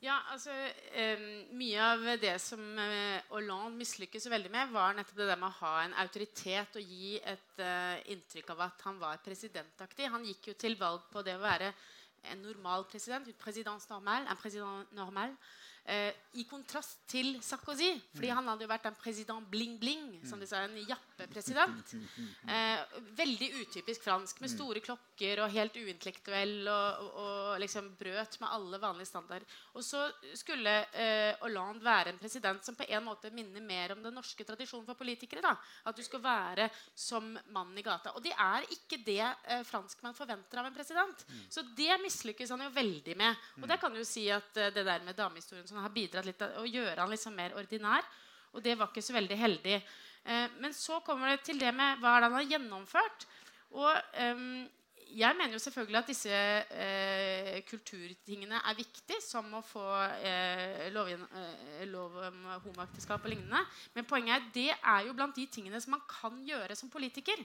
Ja, 0.03 0.18
altså, 0.34 0.51
um, 0.51 1.27
Mye 1.56 1.84
av 1.94 2.01
det 2.20 2.34
som 2.44 2.60
uh, 2.75 3.22
Hollande 3.30 3.77
mislykkes 3.80 4.27
veldig 4.32 4.51
med, 4.51 4.74
var 4.75 4.98
nettopp 4.98 5.22
det 5.22 5.30
der 5.30 5.39
med 5.39 5.48
å 5.48 5.60
ha 5.62 5.74
en 5.86 5.96
autoritet 6.03 6.75
og 6.80 6.96
gi 6.96 7.13
et 7.22 7.62
uh, 7.63 7.96
inntrykk 8.12 8.51
av 8.51 8.65
at 8.68 8.84
han 8.89 9.00
var 9.00 9.22
presidentaktig. 9.24 10.10
Han 10.12 10.27
gikk 10.27 10.51
jo 10.51 10.58
til 10.60 10.75
valg 10.80 11.06
på 11.13 11.24
det 11.24 11.38
å 11.38 11.44
være 11.46 11.72
normal 12.42 12.86
president, 12.86 13.27
en 13.27 13.34
presidence 13.34 13.88
normal, 13.89 14.25
en 14.27 14.36
president 14.36 14.92
normal. 14.92 15.36
Eh, 15.85 16.13
I 16.39 16.45
kontrast 16.47 17.01
til 17.11 17.35
Sarkozy, 17.43 17.89
fordi 18.15 18.29
mm. 18.31 18.37
han 18.37 18.47
hadde 18.49 18.63
jo 18.63 18.69
vært 18.71 18.85
en 18.87 18.95
president 18.97 19.49
bling-bling. 19.51 20.21
som 20.25 20.39
de 20.39 20.47
sa, 20.47 20.63
En 20.63 20.77
jappepresident. 20.79 21.91
Eh, 22.47 22.93
veldig 23.19 23.49
utypisk 23.61 24.05
fransk, 24.05 24.39
med 24.41 24.49
mm. 24.49 24.53
store 24.55 24.79
klokker 24.79 25.41
og 25.43 25.51
helt 25.51 25.75
uintellektuell. 25.75 26.55
Og, 26.71 27.03
og, 27.03 27.17
og, 27.23 27.59
liksom 27.61 27.91
brøt 27.99 28.39
med 28.41 28.49
alle 28.49 28.79
vanlige 28.79 29.11
standarder. 29.11 29.59
Og 29.75 29.83
så 29.83 30.05
skulle 30.39 30.71
eh, 30.95 31.35
Hollande 31.43 31.83
være 31.83 32.13
en 32.13 32.21
president 32.21 32.63
som 32.65 32.79
på 32.79 32.87
en 32.87 33.03
måte 33.03 33.33
minner 33.35 33.61
mer 33.61 33.93
om 33.93 34.01
den 34.01 34.15
norske 34.15 34.47
tradisjonen 34.47 34.87
for 34.87 34.97
politikere. 34.97 35.43
da, 35.43 35.53
At 35.85 35.99
du 35.99 36.03
skal 36.03 36.23
være 36.23 36.69
som 36.95 37.27
mannen 37.51 37.77
i 37.77 37.85
gata. 37.85 38.15
Og 38.15 38.23
det 38.23 38.33
er 38.33 38.65
ikke 38.71 39.01
det 39.03 39.21
eh, 39.21 39.67
franskmenn 39.67 40.15
forventer 40.15 40.63
av 40.63 40.71
en 40.71 40.79
president. 40.79 41.27
Mm. 41.27 41.45
Så 41.51 41.67
det 41.75 41.99
mislykkes 42.07 42.55
han 42.55 42.65
jo 42.65 42.71
veldig 42.73 43.19
med. 43.19 43.45
Og 43.61 43.67
der 43.67 43.83
kan 43.83 43.91
du 43.91 43.99
jo 43.99 44.07
si 44.07 44.29
at 44.31 44.57
eh, 44.57 44.71
det 44.73 44.87
der 44.87 45.03
med 45.03 45.19
damehistorien 45.19 45.73
som 45.74 45.84
har 45.84 45.94
bidratt 45.94 46.30
litt 46.30 46.39
til 46.42 46.62
å 46.62 46.70
gjøre 46.70 47.01
han 47.01 47.12
liksom 47.13 47.36
mer 47.38 47.58
ordinær. 47.60 48.06
Og 48.53 48.62
det 48.63 48.77
var 48.77 48.92
ikke 48.92 49.03
så 49.06 49.15
veldig 49.18 49.38
heldig. 49.39 49.82
Eh, 50.24 50.56
men 50.62 50.75
så 50.77 51.01
kommer 51.06 51.34
det 51.34 51.42
til 51.48 51.60
det 51.60 51.74
med 51.75 52.00
hva 52.01 52.15
er 52.15 52.24
det 52.24 52.30
han 52.30 52.39
har 52.39 52.51
gjennomført. 52.53 53.27
Og 53.74 53.89
eh, 53.92 54.46
jeg 55.13 55.38
mener 55.38 55.53
jo 55.53 55.62
selvfølgelig 55.62 56.00
at 56.00 56.10
disse 56.10 56.34
eh, 56.34 57.58
kulturtingene 57.70 58.62
er 58.62 58.77
viktige, 58.77 59.20
som 59.22 59.50
å 59.53 59.62
få 59.65 59.84
eh, 60.25 60.88
lov, 60.94 61.10
eh, 61.12 61.84
lov, 61.89 62.18
om 62.30 62.39
homoekteskap 62.65 63.25
og 63.25 63.34
lignende. 63.34 63.62
Men 63.94 64.08
poenget 64.10 64.38
er 64.38 64.48
det 64.56 64.70
er 64.74 65.08
jo 65.08 65.18
blant 65.18 65.38
de 65.38 65.46
tingene 65.51 65.82
som 65.82 65.94
man 65.98 66.06
kan 66.10 66.39
gjøre 66.48 66.77
som 66.77 66.92
politiker. 66.94 67.44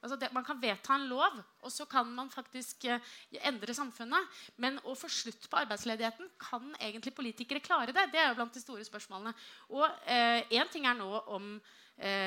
Altså 0.00 0.16
det, 0.16 0.30
man 0.32 0.44
kan 0.44 0.60
vedta 0.62 0.94
en 0.96 1.08
lov, 1.10 1.40
og 1.60 1.72
så 1.72 1.84
kan 1.84 2.08
man 2.08 2.30
faktisk 2.32 2.86
eh, 2.88 3.10
endre 3.44 3.74
samfunnet. 3.76 4.40
Men 4.56 4.78
å 4.88 4.94
få 4.96 5.10
slutt 5.12 5.44
på 5.50 5.60
arbeidsledigheten, 5.60 6.30
kan 6.40 6.70
egentlig 6.80 7.12
politikere 7.16 7.60
klare 7.64 7.92
det? 7.92 8.08
Det 8.14 8.22
er 8.22 8.30
jo 8.30 8.38
blant 8.38 8.56
de 8.56 8.62
store 8.62 8.86
spørsmålene. 8.86 9.34
Og 9.76 9.84
én 10.08 10.62
eh, 10.62 10.72
ting 10.72 10.88
er 10.88 10.96
nå 10.96 11.10
om 11.28 11.52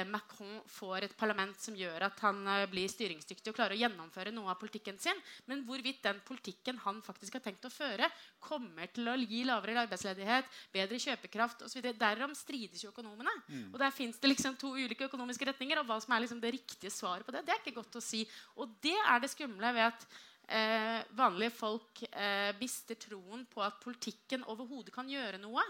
Macron 0.05 0.59
får 0.69 1.07
et 1.07 1.15
parlament 1.17 1.57
som 1.57 1.75
gjør 1.77 2.05
at 2.05 2.19
han 2.21 2.41
eh, 2.45 2.65
blir 2.69 2.91
styringsdyktig 2.91 3.49
og 3.49 3.57
klarer 3.57 3.73
å 3.73 3.79
gjennomføre 3.81 4.33
noe 4.35 4.51
av 4.53 4.59
politikken 4.61 4.99
sin. 5.01 5.17
Men 5.49 5.63
hvorvidt 5.65 6.03
den 6.05 6.19
politikken 6.27 6.77
han 6.83 6.99
faktisk 7.05 7.39
har 7.39 7.45
tenkt 7.45 7.65
å 7.65 7.71
føre, 7.73 8.09
kommer 8.43 8.91
til 8.93 9.09
å 9.09 9.15
gi 9.17 9.41
lavere 9.47 9.85
arbeidsledighet, 9.85 10.51
bedre 10.75 10.99
kjøpekraft 11.01 11.65
osv. 11.65 11.89
Derom 11.97 12.35
strides 12.37 12.83
jo 12.85 12.91
økonomene. 12.93 13.33
Mm. 13.47 13.71
Og 13.71 13.79
der 13.81 13.95
fins 13.95 14.21
det 14.21 14.29
liksom 14.33 14.59
to 14.61 14.75
ulike 14.77 15.07
økonomiske 15.09 15.49
retninger. 15.49 15.81
Og 15.81 15.89
hva 15.89 15.97
som 16.03 16.13
er 16.13 16.25
liksom 16.25 16.43
det 16.43 16.53
riktige 16.59 16.93
svaret 16.93 17.25
på 17.25 17.33
det, 17.33 17.45
det 17.47 17.55
er 17.55 17.63
ikke 17.63 17.79
godt 17.79 17.97
å 17.97 18.03
si. 18.03 18.21
Og 18.61 18.77
det 18.83 18.97
er 18.99 19.23
det 19.23 19.33
skumle 19.33 19.73
ved 19.73 19.89
at 19.89 20.07
eh, 20.47 21.01
vanlige 21.17 21.55
folk 21.57 22.05
eh, 22.11 22.53
mister 22.59 22.99
troen 23.09 23.45
på 23.49 23.63
at 23.65 23.81
politikken 23.83 24.45
overhodet 24.53 24.93
kan 24.95 25.09
gjøre 25.09 25.41
noe. 25.41 25.65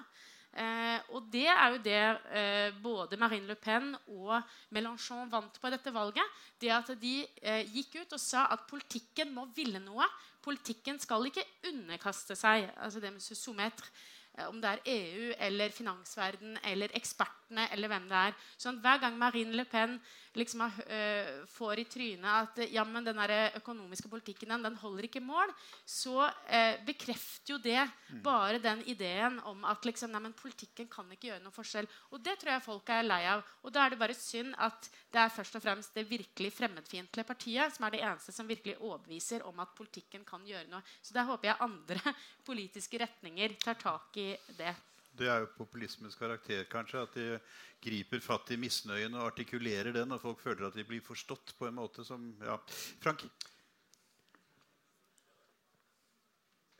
Eh, 0.53 0.99
og 1.17 1.25
det 1.33 1.47
er 1.49 1.63
jo 1.73 1.79
det 1.81 2.01
eh, 2.37 2.75
både 2.83 3.17
Marine 3.17 3.49
Le 3.49 3.55
Pen 3.57 3.95
og 4.13 4.35
Mélenchon 4.73 5.31
vant 5.31 5.55
på 5.57 5.71
dette 5.73 5.93
valget. 5.93 6.41
Det 6.61 6.69
at 6.73 6.91
de 7.01 7.13
eh, 7.41 7.63
gikk 7.73 8.03
ut 8.03 8.13
og 8.13 8.21
sa 8.21 8.45
at 8.53 8.67
politikken 8.69 9.33
må 9.33 9.47
ville 9.55 9.81
noe. 9.81 10.05
Politikken 10.45 10.99
skal 11.01 11.25
ikke 11.25 11.45
underkaste 11.71 12.37
seg. 12.37 12.69
altså 12.77 13.01
det 13.01 13.13
med 13.15 13.23
soumettre, 13.23 13.89
eh, 14.37 14.45
Om 14.47 14.61
det 14.61 14.69
er 14.69 14.85
EU 14.85 15.33
eller 15.39 15.69
finansverden 15.69 16.59
eller 16.63 16.93
ekspertene 16.93 17.69
eller 17.71 17.87
hvem 17.87 18.07
det 18.09 18.19
er. 18.27 18.37
Sånn, 18.57 18.81
hver 18.81 19.01
gang 19.01 19.17
Marine 19.17 19.57
Le 19.57 19.65
Pen 19.65 19.99
liksom 20.37 20.63
uh, 20.65 21.45
får 21.49 21.81
i 21.81 21.85
trynet 21.89 22.29
at 22.29 22.61
ja, 22.73 22.83
men 22.87 23.05
den 23.05 23.19
økonomiske 23.59 24.09
politikken 24.11 24.53
den, 24.53 24.65
den 24.65 24.77
holder 24.81 25.07
ikke 25.07 25.21
mål, 25.23 25.51
så 25.85 26.27
uh, 26.27 26.75
bekrefter 26.87 27.55
jo 27.55 27.59
det 27.61 27.79
mm. 27.81 28.21
bare 28.25 28.61
den 28.63 28.83
ideen 28.89 29.39
om 29.49 29.65
at 29.69 29.85
liksom, 29.85 30.11
nei, 30.13 30.23
men 30.25 30.37
politikken 30.37 30.89
kan 30.91 31.09
ikke 31.11 31.31
gjøre 31.31 31.43
noe 31.43 31.55
forskjell. 31.55 31.89
Og 32.11 32.23
det 32.23 32.37
tror 32.41 32.55
jeg 32.55 32.65
folk 32.65 32.93
er 32.93 33.07
lei 33.07 33.21
av. 33.31 33.43
Og 33.63 33.73
da 33.73 33.85
er 33.85 33.93
det 33.93 34.01
bare 34.01 34.17
synd 34.17 34.55
at 34.61 34.89
det 35.13 35.21
er 35.21 35.33
først 35.33 35.59
og 35.59 35.65
fremst 35.65 35.97
det 35.97 36.07
virkelig 36.09 36.53
fremmedfiendtlige 36.55 37.27
partiet 37.27 37.75
som 37.75 37.85
er 37.87 37.95
det 37.95 38.01
eneste 38.05 38.33
som 38.35 38.49
virkelig 38.49 38.79
overbeviser 38.79 39.45
om 39.49 39.61
at 39.63 39.75
politikken 39.77 40.25
kan 40.27 40.45
gjøre 40.47 40.69
noe. 40.71 40.81
Så 41.01 41.15
der 41.15 41.27
håper 41.29 41.51
jeg 41.51 41.61
andre 41.67 42.15
politiske 42.49 43.01
retninger 43.01 43.59
tar 43.61 43.79
tak 43.81 44.17
i 44.21 44.31
det. 44.57 44.73
Det 45.17 45.29
er 45.29 45.43
jo 45.43 45.49
populismens 45.57 46.17
karakter, 46.17 46.65
kanskje. 46.71 47.05
At 47.05 47.17
de 47.17 47.39
griper 47.83 48.21
fatt 48.23 48.51
i 48.53 48.57
misnøyen 48.57 49.13
og 49.17 49.27
artikulerer 49.31 49.93
den, 49.93 50.11
og 50.15 50.21
folk 50.23 50.41
føler 50.41 50.67
at 50.67 50.77
de 50.77 50.85
blir 50.87 51.03
forstått 51.05 51.55
på 51.59 51.69
en 51.69 51.77
måte 51.77 52.05
som 52.07 52.31
ja. 52.41 52.57
Frank? 53.03 53.27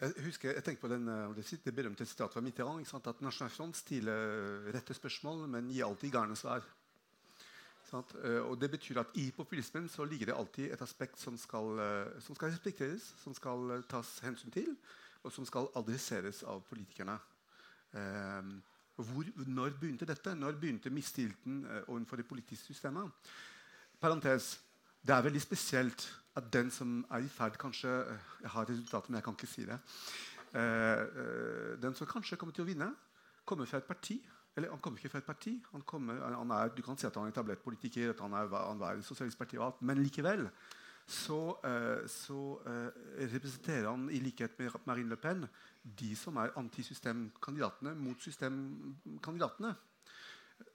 Jeg 0.04 0.26
husker, 0.26 0.52
jeg 0.52 0.64
tenker 0.66 0.82
på 0.82 0.92
den, 0.92 1.08
eh, 1.08 1.60
det 1.64 1.76
berømte 1.76 2.06
sitatet 2.06 2.34
fra 2.34 2.42
Mitterrand. 2.42 2.88
At 3.08 3.22
Nasjonal 3.22 3.54
Front 3.54 3.78
stiller 3.78 4.72
rette 4.74 4.94
spørsmål, 4.94 5.48
men 5.48 5.70
gir 5.72 5.86
alltid 5.86 6.12
gærne 6.12 6.36
svar. 6.36 6.66
Eh, 7.94 8.42
og 8.42 8.58
det 8.60 8.72
betyr 8.72 9.00
at 9.00 9.14
I 9.16 9.32
populismen 9.32 9.88
så 9.90 10.04
ligger 10.04 10.26
det 10.26 10.36
alltid 10.36 10.72
et 10.74 10.82
aspekt 10.82 11.20
som 11.20 11.38
skal, 11.38 11.80
eh, 11.80 12.20
som 12.20 12.36
skal 12.36 12.50
respekteres, 12.50 13.14
som 13.24 13.34
skal 13.34 13.84
tas 13.88 14.20
hensyn 14.26 14.52
til, 14.52 14.76
og 15.24 15.32
som 15.32 15.46
skal 15.46 15.70
adresseres 15.76 16.44
av 16.44 16.64
politikerne. 16.68 17.20
Ehm, 17.94 18.62
hvor, 18.96 19.26
når 19.48 19.70
begynte 19.80 20.06
dette? 20.06 20.36
Når 20.36 20.52
begynte 20.62 20.90
mistilliten 20.90 21.64
uh, 21.66 21.94
overfor 21.96 22.16
det 22.16 22.28
politiske 22.28 22.74
systemet? 22.74 23.10
Parentes. 24.02 24.62
Det 25.04 25.16
er 25.16 25.22
veldig 25.22 25.42
spesielt 25.42 26.06
at 26.36 26.54
den 26.54 26.72
som 26.72 27.06
er 27.12 27.26
i 27.26 27.28
ferd 27.28 27.58
kanskje, 27.58 27.90
uh, 27.90 28.38
Jeg 28.42 28.50
har 28.50 28.70
resultatet, 28.70 29.10
men 29.10 29.16
jeg 29.16 29.24
kan 29.24 29.34
ikke 29.34 29.48
si 29.48 29.66
det. 29.66 29.80
Uh, 30.54 31.82
den 31.82 31.96
som 31.96 32.08
kanskje 32.08 32.38
kommer 32.38 32.54
til 32.54 32.66
å 32.66 32.70
vinne, 32.70 32.94
kommer 33.46 33.66
fra 33.66 33.82
et 33.82 33.90
parti. 33.90 34.22
Eller 34.56 34.70
han 34.70 34.80
kommer 34.80 35.00
ikke 35.00 35.10
fra 35.10 35.24
et 35.24 35.26
parti. 35.26 35.64
Han 35.72 35.82
kommer, 35.82 36.22
han 36.36 36.52
er, 36.52 36.70
du 36.70 36.82
kan 36.86 36.98
si 36.98 37.08
at 37.08 37.16
han 37.18 37.26
er 37.26 37.34
etablert 37.34 37.66
politiker, 37.66 38.14
at 38.14 38.22
han 38.22 38.34
er, 38.38 38.48
han 38.54 38.82
er 38.82 39.02
sosialistisk 39.02 39.42
parti 39.42 39.58
og 39.58 39.66
alt, 39.66 39.82
men 39.82 40.04
likevel 40.04 40.48
så, 41.10 41.38
så 42.08 42.40
representerer 43.20 43.90
han 43.90 44.08
i 44.10 44.22
likhet 44.24 44.56
med 44.60 44.76
Marine 44.88 45.12
Le 45.12 45.18
Pen 45.20 45.48
de 45.84 46.14
som 46.16 46.38
er 46.40 46.54
antisystemkandidatene, 46.60 47.94
mot 48.00 48.20
systemkandidatene. 48.24 49.74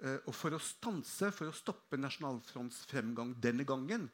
Eh, 0.04 0.18
og 0.28 0.34
for 0.36 0.54
å 0.54 0.60
stanse, 0.62 1.30
for 1.32 1.48
å 1.48 1.56
stoppe 1.56 1.98
Nasjonalfronts 2.00 2.84
fremgang 2.90 3.32
denne 3.40 3.64
gangen, 3.68 4.08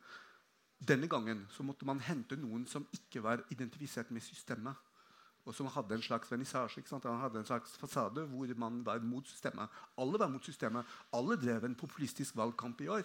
denne 0.78 1.09
gangen 1.11 1.44
så 1.50 1.66
måtte 1.66 1.87
man 1.88 2.02
hente 2.04 2.38
noen 2.38 2.66
som 2.71 2.87
ikke 2.94 3.23
var 3.25 3.42
identifisert 3.54 4.12
med 4.14 4.23
systemet. 4.23 4.76
Og 5.44 5.52
som 5.52 5.68
hadde 5.68 5.99
en 5.99 6.04
slags 6.04 6.30
vernissasje. 6.33 6.80
En 6.88 7.44
slags 7.44 7.75
fasade 7.76 8.23
hvor 8.30 8.54
man 8.56 8.78
var 8.85 9.02
mot 9.04 9.26
systemet. 9.28 9.68
Alle 10.00 10.21
var 10.21 10.30
mot 10.33 10.44
systemet. 10.44 10.87
Alle 11.12 11.37
drev 11.37 11.66
en 11.66 11.76
populistisk 11.76 12.37
valgkamp 12.37 12.80
i 12.80 12.88
år. 12.88 13.04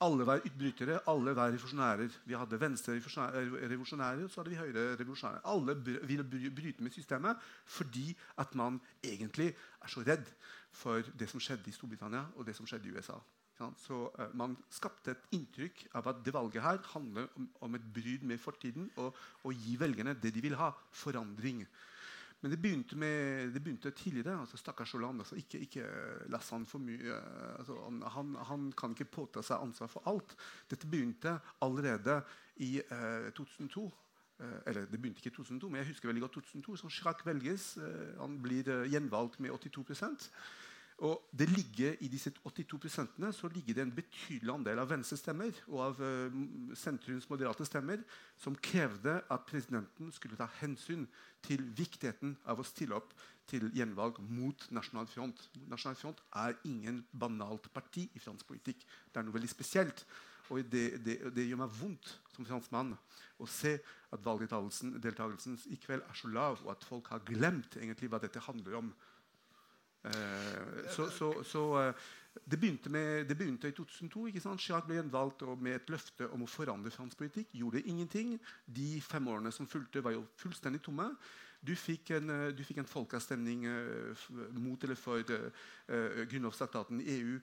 Alle 0.00 0.24
var 0.24 0.40
utbrytere, 0.40 1.00
alle 1.12 1.34
var 1.36 1.50
revolusjonærer. 1.52 2.14
Vi 2.24 2.34
hadde 2.34 2.60
venstre-revolusjonærer, 2.60 4.28
så 4.28 4.40
hadde 4.40 4.50
vi 4.50 4.56
høyre-revolusjonærer. 4.56 5.42
Alle 5.44 5.74
ville 6.08 6.24
bryte 6.56 6.82
med 6.82 6.90
systemet 6.94 7.36
fordi 7.66 8.16
at 8.38 8.54
man 8.54 8.80
egentlig 9.04 9.50
er 9.82 9.92
så 9.92 10.00
redd 10.06 10.24
for 10.72 11.04
det 11.18 11.28
som 11.28 11.42
skjedde 11.42 11.68
i 11.68 11.76
Storbritannia 11.76 12.24
og 12.36 12.46
det 12.46 12.56
som 12.56 12.66
skjedde 12.66 12.88
i 12.88 12.96
USA. 12.96 13.18
Så 13.76 14.08
uh, 14.08 14.28
Man 14.34 14.56
skapte 14.72 15.12
et 15.12 15.36
inntrykk 15.36 15.82
av 15.98 16.08
at 16.08 16.24
det 16.24 16.32
valget 16.32 16.64
her 16.64 16.80
handler 16.94 17.28
om, 17.36 17.48
om 17.60 17.74
et 17.76 17.86
bryd 17.94 18.24
med 18.24 18.40
fortiden 18.40 18.88
og 18.96 19.16
å 19.44 19.52
gi 19.52 19.76
velgerne 19.80 20.16
det 20.16 20.32
de 20.32 20.40
vil 20.40 20.56
ha 20.56 20.72
forandring. 21.02 21.66
Men 22.40 22.52
det 22.54 22.58
begynte, 22.62 22.96
med, 22.96 23.50
det 23.52 23.60
begynte 23.62 23.90
tidligere. 23.90 24.40
altså 24.40 24.56
Stakkars 24.56 24.92
Hollande. 24.92 25.20
Altså 25.20 25.36
ikke, 25.36 25.58
ikke 25.58 25.88
lass 26.32 26.50
han 26.50 26.66
for 26.66 26.80
mye. 26.80 27.16
Altså 27.58 27.76
han, 28.14 28.36
han, 28.48 28.70
kan 28.72 28.96
ikke 28.96 29.10
påta 29.12 29.42
seg 29.44 29.60
ansvar 29.60 29.90
for 29.92 30.08
alt. 30.08 30.36
Dette 30.70 30.88
begynte 30.88 31.36
allerede 31.60 32.22
i 32.56 32.78
eh, 32.80 33.28
2002. 33.36 33.90
Eh, 34.40 34.56
eller 34.66 34.86
det 34.88 35.00
begynte 35.00 35.20
ikke 35.20 35.34
i 35.34 35.36
2002, 35.36 35.68
men 35.68 35.82
jeg 35.82 35.90
husker 35.92 36.08
veldig 36.08 36.24
godt 36.24 36.38
2002. 36.38 36.76
Så 36.76 36.88
Chirac 36.88 37.26
velges. 37.26 37.76
Eh, 37.76 38.16
han 38.20 38.40
blir 38.42 38.68
eh, 38.68 38.88
gjenvalgt 38.92 39.40
med 39.40 39.50
82 39.50 40.30
og 41.00 41.30
det 41.32 41.46
ligger 41.48 41.94
I 42.04 42.08
disse 42.12 42.30
82% 42.44 43.32
så 43.32 43.48
ligger 43.48 43.74
det 43.74 43.82
en 43.86 43.94
betydelig 43.94 44.52
andel 44.52 44.82
av 44.82 44.90
venstrestemmer 44.90 45.56
og 45.70 45.80
av 45.86 46.00
sentrumsmoderate 46.00 46.76
sentrums 46.76 47.28
moderate 47.30 47.66
stemmer 47.68 48.02
som 48.36 48.56
krevde 48.56 49.14
at 49.32 49.46
presidenten 49.48 50.12
skulle 50.12 50.36
ta 50.36 50.48
hensyn 50.60 51.06
til 51.46 51.62
viktigheten 51.76 52.36
av 52.44 52.60
å 52.60 52.66
stille 52.68 52.98
opp 52.98 53.14
til 53.48 53.70
gjenvalg 53.74 54.20
mot 54.20 54.66
Nasjonal 54.70 55.08
Front. 55.10 55.40
Nasjonal 55.70 55.96
Front 55.96 56.20
er 56.36 56.58
ingen 56.68 57.00
banalt 57.10 57.70
parti 57.72 58.06
i 58.14 58.20
fransk 58.22 58.46
politikk. 58.46 58.84
Det 59.10 59.20
er 59.20 59.26
noe 59.26 59.38
veldig 59.38 59.50
spesielt. 59.50 60.04
Og 60.50 60.66
det, 60.66 61.00
det, 61.06 61.16
det 61.34 61.46
gjør 61.46 61.62
meg 61.62 61.74
vondt 61.78 62.12
som 62.34 62.46
franskmann 62.46 62.92
å 63.40 63.46
se 63.48 63.76
at 64.10 64.24
valgdeltakelsen 64.24 65.56
i 65.70 65.78
kveld 65.80 66.02
er 66.02 66.18
så 66.18 66.30
lav, 66.30 66.60
og 66.64 66.74
at 66.74 66.86
folk 66.86 67.08
har 67.14 67.22
glemt 67.26 67.78
egentlig 67.78 68.10
hva 68.10 68.20
dette 68.22 68.42
handler 68.44 68.80
om. 68.82 68.90
Eh, 70.04 70.90
så, 70.90 71.10
så, 71.10 71.42
så 71.44 71.64
eh, 71.80 71.94
det, 72.44 72.60
begynte 72.60 72.90
med, 72.90 73.24
det, 73.28 73.36
begynte 73.36 73.68
i 73.68 73.76
2002. 73.76 74.26
ikke 74.26 74.40
sant? 74.40 74.60
Chirac 74.60 74.86
ble 74.88 74.96
gjenvalgt 75.00 75.44
med 75.60 75.76
et 75.76 75.92
løfte 75.92 76.28
om 76.32 76.44
å 76.44 76.48
forandre 76.48 76.92
fransk 76.94 77.20
politikk. 77.20 77.54
Gjorde 77.60 77.84
ingenting. 77.84 78.38
De 78.66 79.00
fem 79.04 79.28
årene 79.28 79.52
som 79.52 79.68
fulgte, 79.68 80.04
var 80.04 80.16
jo 80.16 80.26
fullstendig 80.40 80.82
tomme. 80.86 81.10
Du 81.60 81.74
fikk 81.76 82.14
en, 82.16 82.30
eh, 82.32 82.50
du 82.56 82.62
fikk 82.64 82.78
en 82.80 82.88
folkeavstemning 82.88 83.66
uh, 83.68 84.28
mot 84.56 84.80
eller 84.84 84.96
for 84.96 85.20
uh, 85.20 86.22
grunnlovstraktaten 86.30 87.02
i 87.04 87.18
EU 87.18 87.34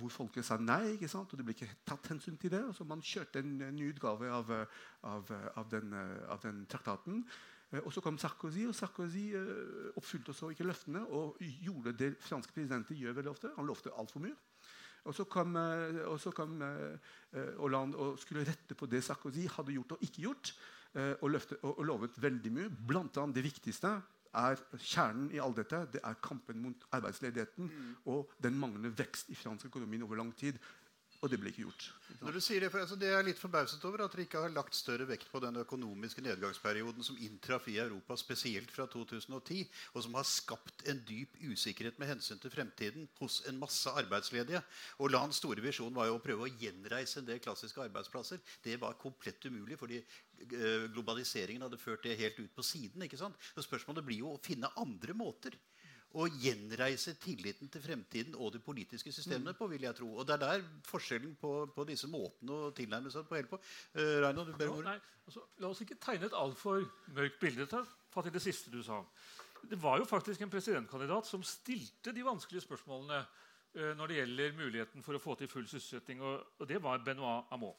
hvor 0.00 0.10
folket 0.10 0.44
sa 0.44 0.56
nei. 0.58 0.96
ikke 0.96 1.08
sant? 1.08 1.30
og 1.30 1.38
Det 1.38 1.46
ble 1.46 1.54
ikke 1.54 1.70
tatt 1.86 2.10
hensyn 2.10 2.36
til 2.36 2.50
det. 2.50 2.64
så 2.74 2.84
Man 2.84 3.02
kjørte 3.02 3.44
en, 3.44 3.54
ny 3.76 3.92
utgave 3.92 4.26
av, 4.26 4.50
av, 5.06 5.30
av, 5.54 5.70
den, 5.70 5.94
av 5.94 6.42
den 6.42 6.64
traktaten. 6.66 7.22
Eh, 7.72 7.82
og 7.84 7.92
så 7.94 8.02
kom 8.04 8.18
Sarkozy, 8.18 8.66
og 8.68 8.74
Sarkozy 8.74 9.30
eh, 9.38 9.90
oppfylte 9.98 10.34
så 10.36 10.50
ikke 10.52 10.66
løftene 10.68 11.04
og 11.16 11.40
gjorde 11.40 11.94
det 11.98 12.12
franske 12.22 12.54
presidenter 12.54 12.98
gjør 12.98 13.18
veldig 13.20 13.32
ofte. 13.32 13.54
Han 13.56 13.68
lovte 13.68 13.94
altfor 13.98 14.24
mye. 14.24 14.36
Og 15.08 15.16
så 15.16 15.24
kom, 15.24 15.56
eh, 15.56 16.02
og 16.04 16.18
så 16.20 16.32
kom 16.36 16.60
Hollande 17.56 17.96
og 17.96 18.18
skulle 18.20 18.44
rette 18.44 18.76
på 18.76 18.88
det 18.90 19.04
Sarkozy 19.06 19.46
hadde 19.48 19.76
gjort 19.76 19.96
og 19.96 20.06
ikke 20.06 20.26
gjort. 20.26 20.54
Og, 20.90 21.28
løfte, 21.30 21.54
og, 21.62 21.76
og 21.78 21.84
lovet 21.86 22.16
veldig 22.18 22.50
mye. 22.50 22.70
Blant 22.88 23.14
annet 23.22 23.36
det 23.36 23.44
viktigste 23.44 23.92
er 24.34 24.58
kjernen 24.74 25.28
i 25.30 25.38
all 25.38 25.54
dette 25.54 25.84
det 25.94 26.00
er 26.02 26.16
kampen 26.22 26.58
mot 26.62 26.82
arbeidsledigheten 26.94 27.68
mm. 27.70 27.92
og 28.10 28.32
den 28.42 28.58
manglende 28.58 28.90
vekst 28.98 29.30
i 29.30 29.38
fransk 29.38 29.68
økonomi 29.70 30.00
over 30.02 30.18
lang 30.18 30.32
tid. 30.34 30.58
Og 31.20 31.28
det 31.28 31.36
ble 31.36 31.50
ikke 31.52 31.66
gjort. 31.66 31.86
Når 32.20 32.36
du 32.36 32.40
sier 32.40 32.62
Det 32.64 32.70
for, 32.72 32.80
altså, 32.80 32.96
det 32.96 33.10
er 33.12 33.24
litt 33.24 33.40
forbauset 33.40 33.82
over 33.84 34.02
at 34.04 34.14
dere 34.14 34.24
ikke 34.24 34.40
har 34.40 34.52
lagt 34.54 34.76
større 34.76 35.04
vekt 35.08 35.28
på 35.28 35.40
den 35.44 35.58
økonomiske 35.60 36.22
nedgangsperioden 36.24 37.04
som 37.04 37.18
inntraff 37.20 37.68
i 37.68 37.76
Europa, 37.82 38.16
spesielt 38.16 38.72
fra 38.72 38.86
2010, 38.88 39.66
og 39.92 40.04
som 40.06 40.16
har 40.16 40.28
skapt 40.28 40.86
en 40.88 41.02
dyp 41.08 41.36
usikkerhet 41.44 42.00
med 42.00 42.08
hensyn 42.14 42.40
til 42.40 42.52
fremtiden 42.54 43.04
hos 43.20 43.42
en 43.52 43.60
masse 43.60 43.92
arbeidsledige. 44.02 44.62
Og 44.98 45.12
Lands 45.12 45.42
store 45.42 45.64
visjon 45.64 45.94
var 45.96 46.08
jo 46.08 46.16
å 46.16 46.24
prøve 46.24 46.48
å 46.48 46.54
gjenreise 46.60 47.20
en 47.20 47.28
del 47.28 47.42
klassiske 47.44 47.84
arbeidsplasser. 47.84 48.40
Det 48.64 48.80
var 48.80 48.96
komplett 49.00 49.44
umulig, 49.44 49.76
fordi 49.80 50.00
eh, 50.00 50.88
globaliseringen 50.94 51.68
hadde 51.68 51.80
ført 51.80 52.08
det 52.08 52.16
helt 52.20 52.40
ut 52.40 52.56
på 52.56 52.64
siden. 52.64 53.04
ikke 53.04 53.20
sant? 53.20 53.36
Så 53.52 53.68
spørsmålet 53.68 54.08
blir 54.08 54.24
jo 54.24 54.32
å 54.32 54.40
finne 54.44 54.72
andre 54.80 55.16
måter 55.16 55.60
å 56.18 56.26
gjenreise 56.42 57.14
tilliten 57.22 57.70
til 57.70 57.82
fremtiden 57.84 58.34
og 58.34 58.50
de 58.54 58.60
politiske 58.62 59.12
systemene 59.14 59.54
på. 59.54 59.68
vil 59.70 59.84
jeg 59.86 59.94
tro. 59.94 60.08
Og 60.18 60.26
Det 60.26 60.34
er 60.34 60.42
der 60.42 60.64
forskjellen 60.88 61.36
på, 61.40 61.52
på 61.74 61.84
disse 61.86 62.10
måtene 62.10 62.56
å 62.56 62.70
tilnærme 62.74 63.12
seg 63.14 63.28
på 63.28 63.38
hele 63.38 63.50
på. 63.50 63.60
Uh, 63.94 64.18
Reino, 64.24 64.44
du 64.44 64.54
ber 64.58 64.72
om 64.72 64.80
ordet. 64.80 64.96
Altså, 65.26 65.44
la 65.62 65.70
oss 65.70 65.82
ikke 65.84 66.00
tegne 66.02 66.26
et 66.26 66.34
altfor 66.34 66.82
mørkt 67.14 67.38
bilde. 67.42 67.84
Fatt 68.10 68.26
i 68.26 68.34
det 68.34 68.42
siste 68.42 68.72
du 68.74 68.80
sa. 68.82 68.98
Det 69.70 69.78
var 69.78 70.00
jo 70.00 70.08
faktisk 70.08 70.42
en 70.42 70.50
presidentkandidat 70.50 71.28
som 71.28 71.44
stilte 71.46 72.14
de 72.16 72.26
vanskelige 72.26 72.64
spørsmålene 72.66 73.20
uh, 73.22 73.92
når 73.94 74.10
det 74.10 74.18
gjelder 74.18 74.58
muligheten 74.58 75.06
for 75.06 75.14
å 75.14 75.22
få 75.22 75.38
til 75.38 75.52
full 75.52 75.68
sysselsetting, 75.70 76.24
og, 76.26 76.42
og 76.58 76.66
det 76.66 76.82
var 76.82 77.06
Benoit 77.06 77.54
Amon. 77.54 77.76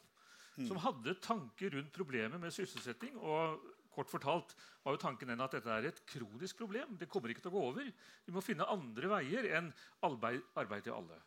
Mm. 0.55 0.67
Som 0.67 0.79
hadde 0.83 1.19
tanker 1.23 1.75
rundt 1.75 1.91
problemet 1.95 2.39
med 2.39 2.55
sysselsetting 2.55 3.19
og 3.19 3.59
Kort 3.91 4.11
fortalt 4.11 4.53
var 4.85 4.95
jo 4.95 5.01
tanken 5.01 5.31
den 5.33 5.43
at 5.43 5.55
dette 5.57 5.71
er 5.71 5.89
et 5.89 5.99
kronisk 6.07 6.61
problem. 6.63 6.95
Det 6.99 7.09
kommer 7.11 7.33
ikke 7.33 7.43
til 7.43 7.51
å 7.51 7.57
gå 7.57 7.65
over. 7.71 7.91
Vi 8.25 8.35
må 8.35 8.43
finne 8.45 8.67
andre 8.71 9.11
veier 9.17 9.49
enn 9.57 9.67
arbeid, 10.07 10.45
arbeid 10.61 10.87
til 10.87 10.95
alle. 10.95 11.19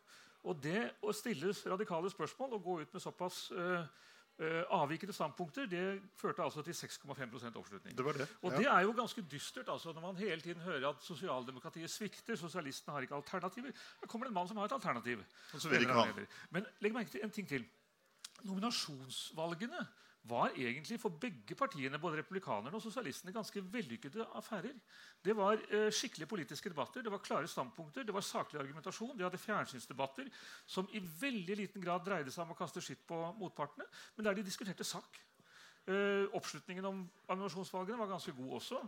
Og 0.45 0.57
det 0.61 0.81
å 1.05 1.13
stille 1.15 1.53
radikale 1.65 2.09
spørsmål 2.13 2.57
og 2.57 2.65
gå 2.65 2.75
ut 2.83 2.91
med 2.93 3.01
såpass 3.01 3.47
uh, 3.53 3.85
uh, 4.41 4.61
avvikende 4.77 5.13
standpunkter 5.15 5.69
det 5.69 5.83
førte 6.19 6.43
altså 6.45 6.61
til 6.65 6.77
6,5% 6.77 7.57
oppslutning. 7.61 7.95
Det 7.97 8.05
det. 8.19 8.27
Og 8.41 8.57
det 8.57 8.67
er 8.69 8.85
jo 8.85 8.93
ganske 8.97 9.25
dystert 9.31 9.69
altså, 9.73 9.93
når 9.93 10.05
man 10.05 10.21
hele 10.21 10.41
tiden 10.41 10.61
hører 10.61 10.89
at 10.91 11.05
sosialdemokratiet 11.05 11.89
svikter. 11.89 12.37
Sosialistene 12.37 12.93
har 12.93 13.07
ikke 13.07 13.17
alternativer. 13.17 13.73
Da 14.01 14.09
kommer 14.09 14.27
det 14.27 14.33
en 14.33 14.39
mann 14.41 14.49
som 14.49 14.61
har 14.61 14.69
et 14.69 14.77
alternativ. 14.77 15.25
Men 16.53 16.69
legg 16.81 16.97
merke 16.97 17.13
til 17.13 17.25
en 17.25 17.33
ting 17.33 17.49
til. 17.49 17.65
Nominasjonsvalgene 18.45 19.85
var 20.29 20.55
egentlig 20.57 20.97
for 21.01 21.13
begge 21.21 21.55
partiene, 21.57 21.99
både 22.01 22.19
republikanerne 22.21 22.73
og 22.75 22.81
sosialistene, 22.81 23.33
ganske 23.35 23.61
vellykkede 23.73 24.25
affærer. 24.39 24.73
Det 25.25 25.35
var 25.37 25.61
eh, 25.69 25.91
skikkelige 25.93 26.29
politiske 26.29 26.71
debatter, 26.71 27.05
det 27.05 27.13
var 27.13 27.23
klare 27.25 27.47
standpunkter, 27.47 28.03
det 28.03 28.15
var 28.15 28.25
saklig 28.25 28.59
argumentasjon. 28.61 29.13
De 29.17 29.25
hadde 29.27 29.41
fjernsynsdebatter 29.41 30.31
som 30.65 30.89
i 30.93 31.03
veldig 31.21 31.59
liten 31.61 31.85
grad 31.85 32.05
dreide 32.05 32.33
seg 32.33 32.45
om 32.45 32.55
å 32.55 32.59
kaste 32.59 32.83
skitt 32.83 33.05
på 33.07 33.21
motpartene, 33.39 33.87
men 34.17 34.27
der 34.27 34.37
de 34.37 34.47
diskuterte 34.49 34.87
sak. 34.87 35.21
Eh, 35.85 36.25
oppslutningen 36.33 36.85
om 36.89 37.01
animasjonsvalgene 37.29 37.99
var 37.99 38.07
ganske 38.09 38.31
god 38.33 38.55
også. 38.57 38.79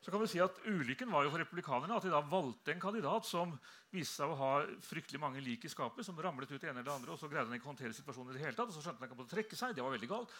Så 0.00 0.12
kan 0.12 0.22
vi 0.22 0.28
si 0.32 0.38
at 0.40 0.56
Ulykken 0.64 1.10
var 1.12 1.26
jo 1.26 1.32
for 1.34 1.42
republikanerne 1.42 1.98
at 1.98 2.06
de 2.06 2.12
da 2.14 2.22
valgte 2.24 2.72
en 2.72 2.80
kandidat 2.80 3.28
som 3.28 3.52
viste 3.92 4.22
seg 4.22 4.32
å 4.32 4.38
ha 4.40 4.52
fryktelig 4.86 5.20
mange 5.20 5.42
lik 5.44 5.66
i 5.68 5.72
skapet, 5.72 6.06
som 6.06 6.16
ramlet 6.16 6.48
ut 6.48 6.56
det 6.56 6.70
ene 6.70 6.80
eller 6.80 6.88
det 6.88 6.94
andre, 6.94 7.12
og 7.12 7.20
så 7.20 7.28
greide 7.28 7.50
han 7.50 7.58
ikke 7.58 7.68
å 7.68 7.74
håndtere 7.74 7.92
situasjonen 7.98 8.32
i 8.32 8.38
det 8.38 8.44
hele 8.46 8.56
tatt, 8.56 8.72
og 8.72 8.78
så 8.78 8.86
skjønte 8.86 9.04
han 9.04 9.10
ikke 9.10 9.26
å 9.26 9.28
trekke 9.34 9.58
seg. 9.60 9.76
Det 9.76 9.84
var 9.84 9.92
veldig 9.98 10.08
galt. 10.14 10.32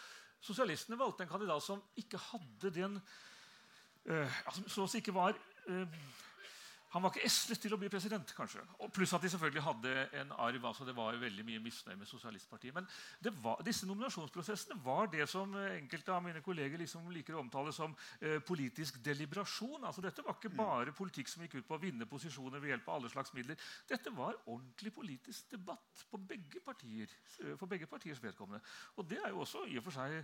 Sosialistene 0.43 0.99
valgte 0.99 1.25
en 1.25 1.31
kandidat 1.31 1.63
som 1.65 1.81
ikke 1.97 2.19
hadde 2.29 2.71
den 2.73 2.97
uh, 2.97 4.39
altså, 4.45 4.63
Så 4.67 4.85
å 4.85 4.89
si 4.91 5.01
ikke 5.01 5.15
var 5.15 5.37
uh, 5.69 5.99
han 6.93 7.03
var 7.03 7.11
ikke 7.11 7.27
eslet 7.27 7.59
til 7.61 7.73
å 7.75 7.79
bli 7.79 7.89
president. 7.91 8.31
kanskje. 8.35 8.61
Og 8.79 8.91
pluss 8.95 9.13
at 9.13 9.21
de 9.21 9.29
selvfølgelig 9.29 9.63
hadde 9.63 9.93
en 10.21 10.31
arv. 10.31 10.65
altså 10.65 10.85
Det 10.85 10.95
var 10.95 11.17
veldig 11.19 11.45
mye 11.45 11.59
misnøye 11.59 11.97
med 11.99 12.07
Sosialistpartiet. 12.07 12.73
Men 12.73 12.87
var, 13.43 13.61
disse 13.65 13.87
nominasjonsprosessene 13.87 14.79
var 14.83 15.11
det 15.11 15.27
som 15.29 15.53
enkelte 15.55 16.13
av 16.13 16.23
mine 16.23 16.41
kolleger 16.41 16.79
liksom 16.79 17.09
liker 17.11 17.35
å 17.35 17.43
omtale 17.43 17.73
som 17.75 17.95
eh, 18.21 18.39
politisk 18.39 19.01
deliberasjon. 19.03 19.83
altså 19.83 20.01
Dette 20.01 20.23
var 20.23 20.37
ikke 20.37 20.55
bare 20.55 20.95
politikk 20.95 21.27
som 21.27 21.43
gikk 21.43 21.59
ut 21.59 21.67
på 21.67 21.75
å 21.75 21.81
vinne 21.81 22.07
posisjoner 22.07 22.63
ved 22.63 22.75
hjelp 22.75 22.87
av 22.87 23.01
alle 23.01 23.11
slags 23.11 23.33
midler. 23.35 23.59
Dette 23.89 24.13
var 24.15 24.39
ordentlig 24.45 24.93
politisk 24.95 25.51
debatt 25.51 26.05
på 26.09 26.17
begge 26.17 26.63
partier, 26.63 27.11
for 27.57 27.67
begge 27.67 27.87
partiers 27.87 28.23
vedkommende. 28.23 28.63
Og 28.95 29.09
det 29.09 29.19
er 29.19 29.35
jo 29.35 29.43
også 29.43 29.65
i 29.67 29.77
og 29.77 29.83
for 29.89 29.99
seg 29.99 30.23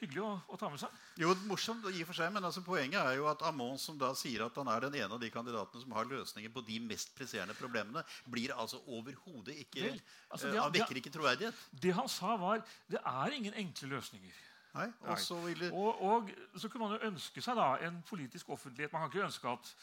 hyggelig 0.00 0.22
å, 0.24 0.30
å, 0.48 0.56
ta 0.56 0.70
med 0.72 0.80
seg. 0.80 1.00
Jo, 1.20 1.34
morsomt 1.48 1.84
i 1.90 2.00
og 2.00 2.08
for 2.08 2.16
seg, 2.16 2.30
men 2.32 2.46
altså, 2.48 2.62
Poenget 2.64 3.00
er 3.02 3.18
jo 3.18 3.26
at 3.28 3.42
Amon, 3.44 3.76
som 3.80 3.98
da 4.00 4.12
sier 4.16 4.46
at 4.46 4.56
han 4.56 4.70
er 4.72 4.86
den 4.86 4.96
ene 5.02 5.18
av 5.18 5.20
de 5.20 5.28
kandidatene 5.32 5.82
som 5.82 5.92
har 5.96 6.08
løsninger 6.08 6.52
på 6.54 6.64
de 6.64 6.78
mest 6.84 7.12
presserende 7.18 7.56
problemene, 7.58 8.04
blir 8.32 8.54
altså 8.56 8.80
overhodet 8.86 9.58
ikke 9.66 9.84
Vel, 9.84 10.00
altså, 10.30 10.48
uh, 10.48 10.62
Han 10.62 10.72
vekker 10.78 11.02
ikke 11.02 11.12
troverdighet. 11.12 11.66
Det 11.84 11.92
han 11.98 12.08
sa, 12.08 12.38
var 12.40 12.64
det 12.88 13.02
er 13.02 13.36
ingen 13.36 13.60
enkle 13.64 13.92
løsninger. 13.96 14.40
Nei, 14.72 14.88
og, 15.04 15.18
så 15.20 15.36
ville... 15.44 15.68
og, 15.76 16.00
og, 16.00 16.30
så 16.56 16.70
kunne 16.72 16.86
man 16.86 16.96
jo 16.96 17.10
ønske 17.10 17.44
seg 17.44 17.58
da 17.58 17.74
en 17.84 17.98
politisk 18.08 18.54
offentlighet. 18.54 18.94
Man 18.94 19.04
kan 19.04 19.12
ikke 19.12 19.26
ønske 19.26 19.52
at 19.52 19.74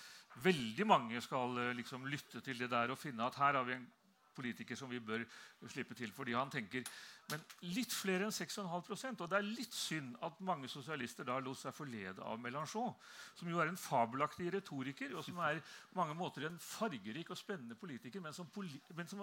veldig 0.42 0.88
mange 0.90 1.22
skal 1.22 1.58
eh, 1.62 1.76
liksom, 1.78 2.08
lytte 2.10 2.42
til 2.42 2.58
det 2.58 2.72
der 2.72 2.94
og 2.94 2.98
finne 2.98 3.28
at 3.28 3.38
her 3.38 3.60
har 3.60 3.68
vi 3.68 3.78
en 3.78 3.86
politiker 4.40 4.80
som 4.80 4.90
vi 4.92 5.02
bør 5.04 5.26
slippe 5.68 5.98
til 6.00 6.14
fordi 6.16 6.36
han 6.38 6.52
tenker 6.52 6.88
Men 7.30 7.44
litt 7.76 7.94
flere 7.94 8.26
enn 8.26 8.34
6,5% 8.34 9.22
Og 9.22 9.30
det 9.30 9.38
er 9.38 9.46
litt 9.46 9.76
synd 9.76 10.16
at 10.26 10.40
mange 10.42 10.70
sosialister 10.72 11.28
da 11.28 11.38
lot 11.44 11.60
seg 11.60 11.76
forlede 11.76 12.26
av 12.26 12.40
Mélenchon, 12.42 12.96
som 13.38 13.52
jo 13.52 13.60
er 13.62 13.70
en 13.70 13.78
fabelaktig 13.78 14.50
retoriker, 14.56 15.14
og 15.14 15.26
som 15.28 15.38
er 15.46 15.62
på 15.62 16.00
mange 16.00 16.18
måter 16.18 16.48
en 16.48 16.58
fargerik 16.64 17.30
og 17.30 17.38
spennende 17.38 17.78
politiker, 17.78 18.24
men 18.24 18.34
som, 18.34 18.50
poli 18.50 18.80
men 18.98 19.08
som 19.12 19.22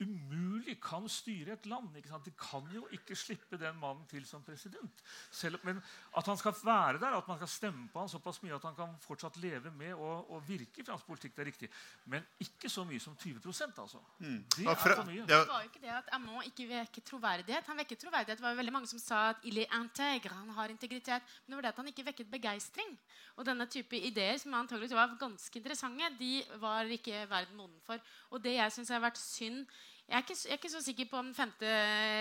umulig 0.00 0.76
kan 0.82 1.08
styre 1.10 1.56
et 1.56 1.66
land. 1.66 1.90
De 2.24 2.32
kan 2.38 2.66
jo 2.74 2.84
ikke 2.94 3.16
slippe 3.18 3.58
den 3.58 3.76
mannen 3.80 4.06
til 4.10 4.26
som 4.26 4.42
president. 4.46 5.02
Selv, 5.30 5.58
men 5.66 5.80
at 6.16 6.26
han 6.26 6.38
skal 6.38 6.54
være 6.62 7.00
der, 7.02 7.16
at 7.18 7.28
man 7.28 7.38
skal 7.40 7.50
stemme 7.50 7.88
på 7.92 8.02
han 8.02 8.10
såpass 8.10 8.42
mye 8.42 8.54
at 8.54 8.66
han 8.68 8.76
kan 8.76 8.94
fortsatt 9.02 9.36
leve 9.42 9.72
med 9.74 9.94
og, 9.94 10.30
og 10.30 10.48
virke 10.48 10.82
i 10.82 10.86
fransk 10.86 11.06
politikk, 11.06 11.34
det 11.36 11.42
er 11.42 11.50
riktig. 11.50 11.70
Men 12.06 12.26
ikke 12.44 12.70
så 12.70 12.84
mye 12.88 13.02
som 13.02 13.16
20 13.16 13.40
altså. 13.66 14.00
Mm. 14.18 14.44
Det 14.56 14.66
er 14.66 14.74
for 14.82 15.04
mye. 15.08 15.26
Det 15.26 15.40
var 15.48 15.62
jo 15.62 15.70
ikke 15.72 15.82
det 15.82 15.94
at 15.96 16.12
Amon 16.12 16.46
ikke 16.46 16.68
vekket 16.68 17.08
troverdighet. 17.10 17.66
Han 17.66 17.82
vekket 17.82 18.04
troverdighet. 18.04 18.38
Det 18.38 18.46
var 18.46 18.54
jo 18.54 18.62
veldig 18.62 18.76
mange 18.78 18.92
som 18.92 19.02
sa 19.02 19.28
at 19.32 19.44
il 19.44 19.58
est 19.58 19.74
intègre, 19.74 20.34
han 20.34 20.50
har 20.50 20.68
integritet. 20.70 21.22
Men 21.44 21.52
det 21.52 21.56
var 21.56 21.68
det 21.68 21.74
at 21.74 21.82
han 21.82 21.92
ikke 21.92 22.06
vekket 22.12 22.30
begeistring. 22.30 22.94
Og 23.36 23.46
denne 23.46 23.66
type 23.70 23.96
ideer, 23.96 24.38
som 24.38 24.54
antagelig 24.54 24.94
var 24.94 25.14
ganske 25.18 25.58
interessante, 25.58 26.10
de 26.18 26.42
var 26.58 26.88
ikke 26.90 27.26
verden 27.30 27.56
moden 27.56 27.78
for. 27.86 27.98
Og 28.30 28.42
det 28.42 28.56
jeg 28.56 28.74
syns 28.74 28.90
har 28.94 29.02
vært 29.02 29.20
synd 29.20 29.66
jeg 30.08 30.16
er, 30.16 30.24
ikke, 30.24 30.36
jeg 30.44 30.50
er, 30.50 30.56
ikke, 30.56 30.70
så 30.72 30.80
sikker 30.82 31.04
på 31.10 31.16
om 31.20 31.26
Den 31.26 31.34
femte 31.36 31.72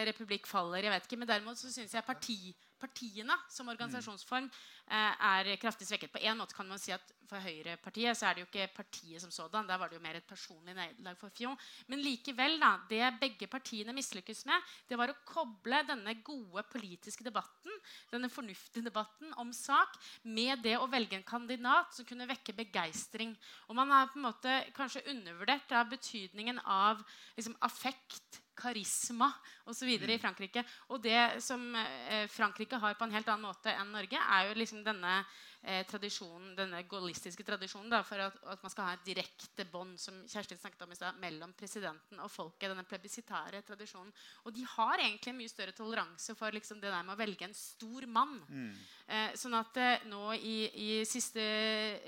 republikk 0.09 0.47
faller. 0.47 0.83
jeg 0.83 0.91
vet 0.91 1.05
ikke, 1.05 1.19
Men 1.19 1.27
derimot 1.27 1.57
så 1.57 1.71
syns 1.71 1.93
jeg 1.93 2.03
parti, 2.03 2.55
partiene 2.79 3.35
som 3.51 3.69
organisasjonsform 3.71 4.47
eh, 4.47 5.27
er 5.29 5.49
kraftig 5.61 5.87
svekket. 5.89 6.11
På 6.13 6.21
en 6.21 6.39
måte 6.39 6.55
kan 6.57 6.67
man 6.69 6.81
si 6.81 6.93
at 6.95 7.13
For 7.27 7.43
Høyrepartiet 7.43 8.15
så 8.15 8.29
er 8.29 8.37
det 8.37 8.43
jo 8.45 8.47
ikke 8.47 8.69
partiet 8.71 9.19
som 9.19 9.31
sådan. 9.35 9.67
Der 9.67 9.75
var 9.75 9.89
det 9.91 9.97
jo 9.97 10.03
mer 10.05 10.15
et 10.15 10.23
personlig 10.23 10.71
nederlag 10.71 11.17
for 11.19 11.33
Fion. 11.35 11.57
Men 11.91 11.99
likevel, 11.99 12.55
da, 12.61 12.69
det 12.87 13.09
begge 13.19 13.49
partiene 13.51 13.91
mislykkes 13.91 14.45
med, 14.47 14.63
det 14.87 14.95
var 14.95 15.11
å 15.11 15.17
koble 15.27 15.81
denne 15.89 16.13
gode 16.23 16.63
politiske 16.71 17.27
debatten, 17.27 17.75
denne 18.13 18.31
fornuftige 18.31 18.87
debatten 18.87 19.35
om 19.43 19.51
sak, 19.51 19.99
med 20.23 20.63
det 20.63 20.77
å 20.79 20.87
velge 20.87 21.19
en 21.19 21.27
kandidat 21.27 21.91
som 21.99 22.07
kunne 22.07 22.29
vekke 22.31 22.55
begeistring. 22.55 23.35
Og 23.67 23.75
man 23.75 23.91
har 23.91 24.07
på 24.13 24.21
en 24.21 24.29
måte 24.29 24.61
kanskje 24.79 25.03
undervurdert 25.11 25.67
da, 25.67 25.83
betydningen 25.83 26.63
av 26.63 27.03
liksom, 27.35 27.59
affekt 27.59 28.39
karisma 28.57 29.29
osv. 29.67 29.87
Mm. 29.87 30.09
i 30.09 30.19
Frankrike. 30.21 30.63
Og 30.93 31.01
det 31.03 31.41
som 31.43 31.63
eh, 31.75 32.25
Frankrike 32.31 32.79
har 32.81 32.97
på 32.97 33.05
en 33.07 33.13
helt 33.15 33.27
annen 33.29 33.47
måte 33.47 33.73
enn 33.73 33.93
Norge, 33.93 34.17
er 34.19 34.49
jo 34.49 34.57
liksom 34.57 34.83
denne 34.85 35.19
eh, 35.61 35.83
tradisjonen, 35.87 36.53
denne 36.57 36.81
gaullistiske 36.89 37.43
tradisjonen 37.45 37.91
da, 37.91 38.01
for 38.07 38.21
at, 38.23 38.37
at, 38.47 38.63
man 38.63 38.73
skal 38.73 38.87
ha 38.87 38.95
et 38.95 39.05
direkte 39.07 39.65
bånd 39.71 39.99
som 40.01 40.19
Kjerstin 40.29 40.59
snakket 40.61 40.85
om 40.85 40.93
i 40.93 40.97
sted, 40.97 41.19
mellom 41.21 41.53
presidenten 41.57 42.21
og 42.23 42.31
folket. 42.31 42.69
denne 42.71 42.85
plebisitære 42.87 43.61
tradisjonen. 43.67 44.11
Og 44.45 44.55
de 44.55 44.65
har 44.75 45.03
egentlig 45.03 45.35
mye 45.37 45.51
større 45.51 45.75
toleranse 45.75 46.35
for 46.37 46.53
liksom, 46.55 46.81
det 46.81 46.91
der 46.91 47.03
med 47.03 47.15
å 47.15 47.19
velge 47.19 47.47
en 47.47 47.57
stor 47.57 48.07
mann. 48.07 48.37
Mm. 48.47 48.73
Eh, 49.07 49.31
sånn 49.39 49.55
at 49.59 49.81
eh, 49.83 50.07
nå 50.11 50.33
i, 50.35 50.57
i, 50.67 50.91
siste 51.07 51.43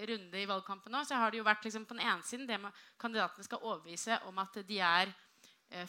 runde 0.10 0.40
i 0.42 0.50
valgkampen 0.50 0.94
nå, 0.94 1.04
så 1.08 1.20
har 1.20 1.32
det 1.32 1.42
jo 1.42 1.48
vært 1.48 1.66
liksom, 1.68 1.88
på 1.88 1.98
den 1.98 2.06
ene 2.06 2.26
siden 2.28 2.48
det 2.50 2.60
med 2.62 2.86
kandidatene 3.00 3.46
skal 3.46 3.64
overbevise 3.64 4.22
om 4.30 4.40
at 4.44 4.62
de 4.68 4.80
er 4.84 5.12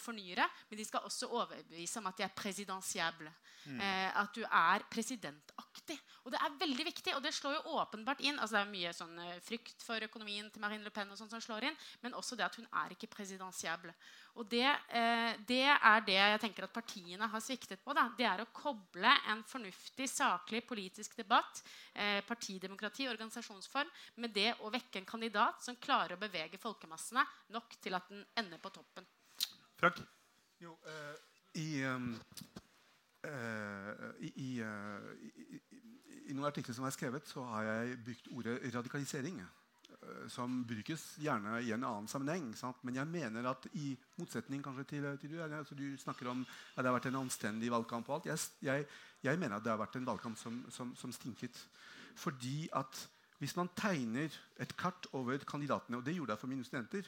fornyere, 0.01 0.45
men 0.69 0.79
de 0.79 0.85
skal 0.85 1.07
også 1.09 1.31
overbevise 1.33 1.99
om 2.01 2.09
at 2.11 2.19
de 2.19 2.27
er 2.27 2.35
presidensiable. 2.37 3.33
Mm. 3.69 3.81
Eh, 3.81 4.17
at 4.17 4.33
du 4.35 4.41
er 4.45 4.85
presidentaktig. 4.89 5.99
Og 6.25 6.33
det 6.33 6.41
er 6.41 6.57
veldig 6.61 6.85
viktig, 6.87 7.13
og 7.17 7.23
det 7.25 7.33
slår 7.37 7.59
jo 7.59 7.77
åpenbart 7.81 8.23
inn. 8.25 8.39
altså 8.39 8.57
Det 8.57 8.63
er 8.63 8.71
mye 8.73 8.93
sånn 8.97 9.19
eh, 9.21 9.43
frykt 9.45 9.85
for 9.85 10.07
økonomien 10.07 10.49
til 10.51 10.63
Marine 10.63 10.87
Le 10.87 10.93
Pen 10.95 11.13
og 11.13 11.19
sånt 11.21 11.35
som 11.35 11.43
slår 11.45 11.69
inn, 11.69 11.77
men 12.01 12.17
også 12.17 12.39
det 12.39 12.47
at 12.47 12.57
hun 12.57 12.69
er 12.83 12.95
ikke 12.97 13.11
presidensiable. 13.13 13.93
Og 14.41 14.49
det, 14.49 14.65
eh, 14.65 15.37
det, 15.47 15.63
er 15.69 16.07
det 16.07 16.17
jeg 16.17 16.43
tenker 16.47 16.65
at 16.65 16.75
partiene 16.75 17.29
har 17.29 17.45
sviktet 17.45 17.85
på. 17.85 17.95
Da. 17.97 18.09
Det 18.17 18.29
er 18.29 18.41
å 18.45 18.51
koble 18.55 19.13
en 19.29 19.45
fornuftig, 19.45 20.09
saklig 20.09 20.65
politisk 20.67 21.19
debatt, 21.21 21.63
eh, 21.93 22.21
partidemokrati, 22.25 23.09
organisasjonsform, 23.13 23.91
med 24.17 24.33
det 24.33 24.55
å 24.65 24.73
vekke 24.73 25.03
en 25.03 25.13
kandidat 25.13 25.63
som 25.65 25.77
klarer 25.77 26.17
å 26.17 26.23
bevege 26.23 26.61
folkemassene 26.61 27.27
nok 27.53 27.77
til 27.83 27.99
at 27.99 28.09
den 28.09 28.25
ender 28.41 28.63
på 28.63 28.73
toppen. 28.73 29.05
Frank? 29.81 30.01
Jo, 30.61 30.75
uh, 30.85 31.15
i, 31.57 31.85
um, 31.89 32.11
uh, 33.25 34.11
i, 34.21 34.29
i, 34.29 34.49
i, 34.61 36.35
noen 36.35 36.51
artikler 36.51 36.77
som 36.77 36.85
er 36.85 36.93
skrevet, 36.93 37.29
så 37.29 37.47
har 37.55 37.69
jeg 37.71 37.97
brukt 38.05 38.29
ordet 38.37 38.61
radikalisering. 38.75 39.41
Som 40.33 40.63
brukes 40.65 41.03
gjerne 41.21 41.59
i 41.61 41.73
en 41.75 41.83
annen 41.85 42.07
sammenheng. 42.09 42.47
Sant? 42.57 42.79
Men 42.89 42.97
jeg 42.97 43.09
mener 43.11 43.45
at 43.51 43.67
i 43.77 43.91
motsetning 44.17 44.63
kanskje 44.65 44.87
til, 44.89 45.09
til 45.21 45.35
du, 45.35 45.43
altså 45.45 45.77
du 45.77 45.85
snakker 46.01 46.31
om 46.31 46.41
at 46.41 46.81
det 46.81 46.89
har 46.89 46.97
vært 46.97 47.09
en 47.11 47.19
anstendig 47.21 47.69
valgkamp. 47.71 48.09
og 48.09 48.15
alt, 48.17 48.29
Jeg, 48.31 48.39
jeg, 48.65 48.87
jeg 49.23 49.39
mener 49.39 49.59
at 49.59 49.67
det 49.67 49.75
har 49.75 49.81
vært 49.83 49.99
en 50.01 50.09
valgkamp 50.09 50.39
som, 50.41 50.63
som, 50.73 50.95
som 50.97 51.13
stinket. 51.13 51.61
Fordi 52.17 52.71
at 52.81 53.03
hvis 53.41 53.57
man 53.57 53.71
tegner 53.77 54.29
et 54.61 54.73
kart 54.77 55.07
over 55.17 55.39
kandidatene, 55.49 55.97
og 55.97 56.05
det 56.05 56.15
gjorde 56.15 56.35
jeg 56.35 56.41
for 56.43 56.51
mine 56.51 56.65
studenter, 56.65 57.07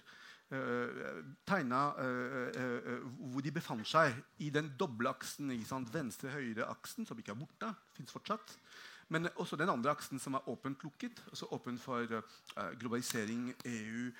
øh, 0.50 1.24
tegna 1.46 1.82
øh, 2.00 2.52
øh, 2.56 3.04
hvor 3.32 3.44
de 3.44 3.52
befant 3.52 3.84
seg 3.88 4.16
i 4.40 4.48
den 4.50 4.72
doble 4.80 5.12
aksen. 5.12 5.52
Venstre-høyre-aksen, 5.92 7.06
som 7.06 7.18
ikke 7.18 7.34
er 7.34 7.40
borte. 7.42 7.74
Fortsatt. 8.08 8.56
Men 9.12 9.28
også 9.36 9.56
den 9.60 9.68
andre 9.68 9.90
aksen, 9.90 10.18
som 10.18 10.34
er 10.34 10.48
åpent 10.48 10.82
lukket. 10.82 11.22
altså 11.26 11.46
Åpen 11.52 11.78
for 11.78 12.06
globalisering, 12.80 13.54
EU, 13.64 14.10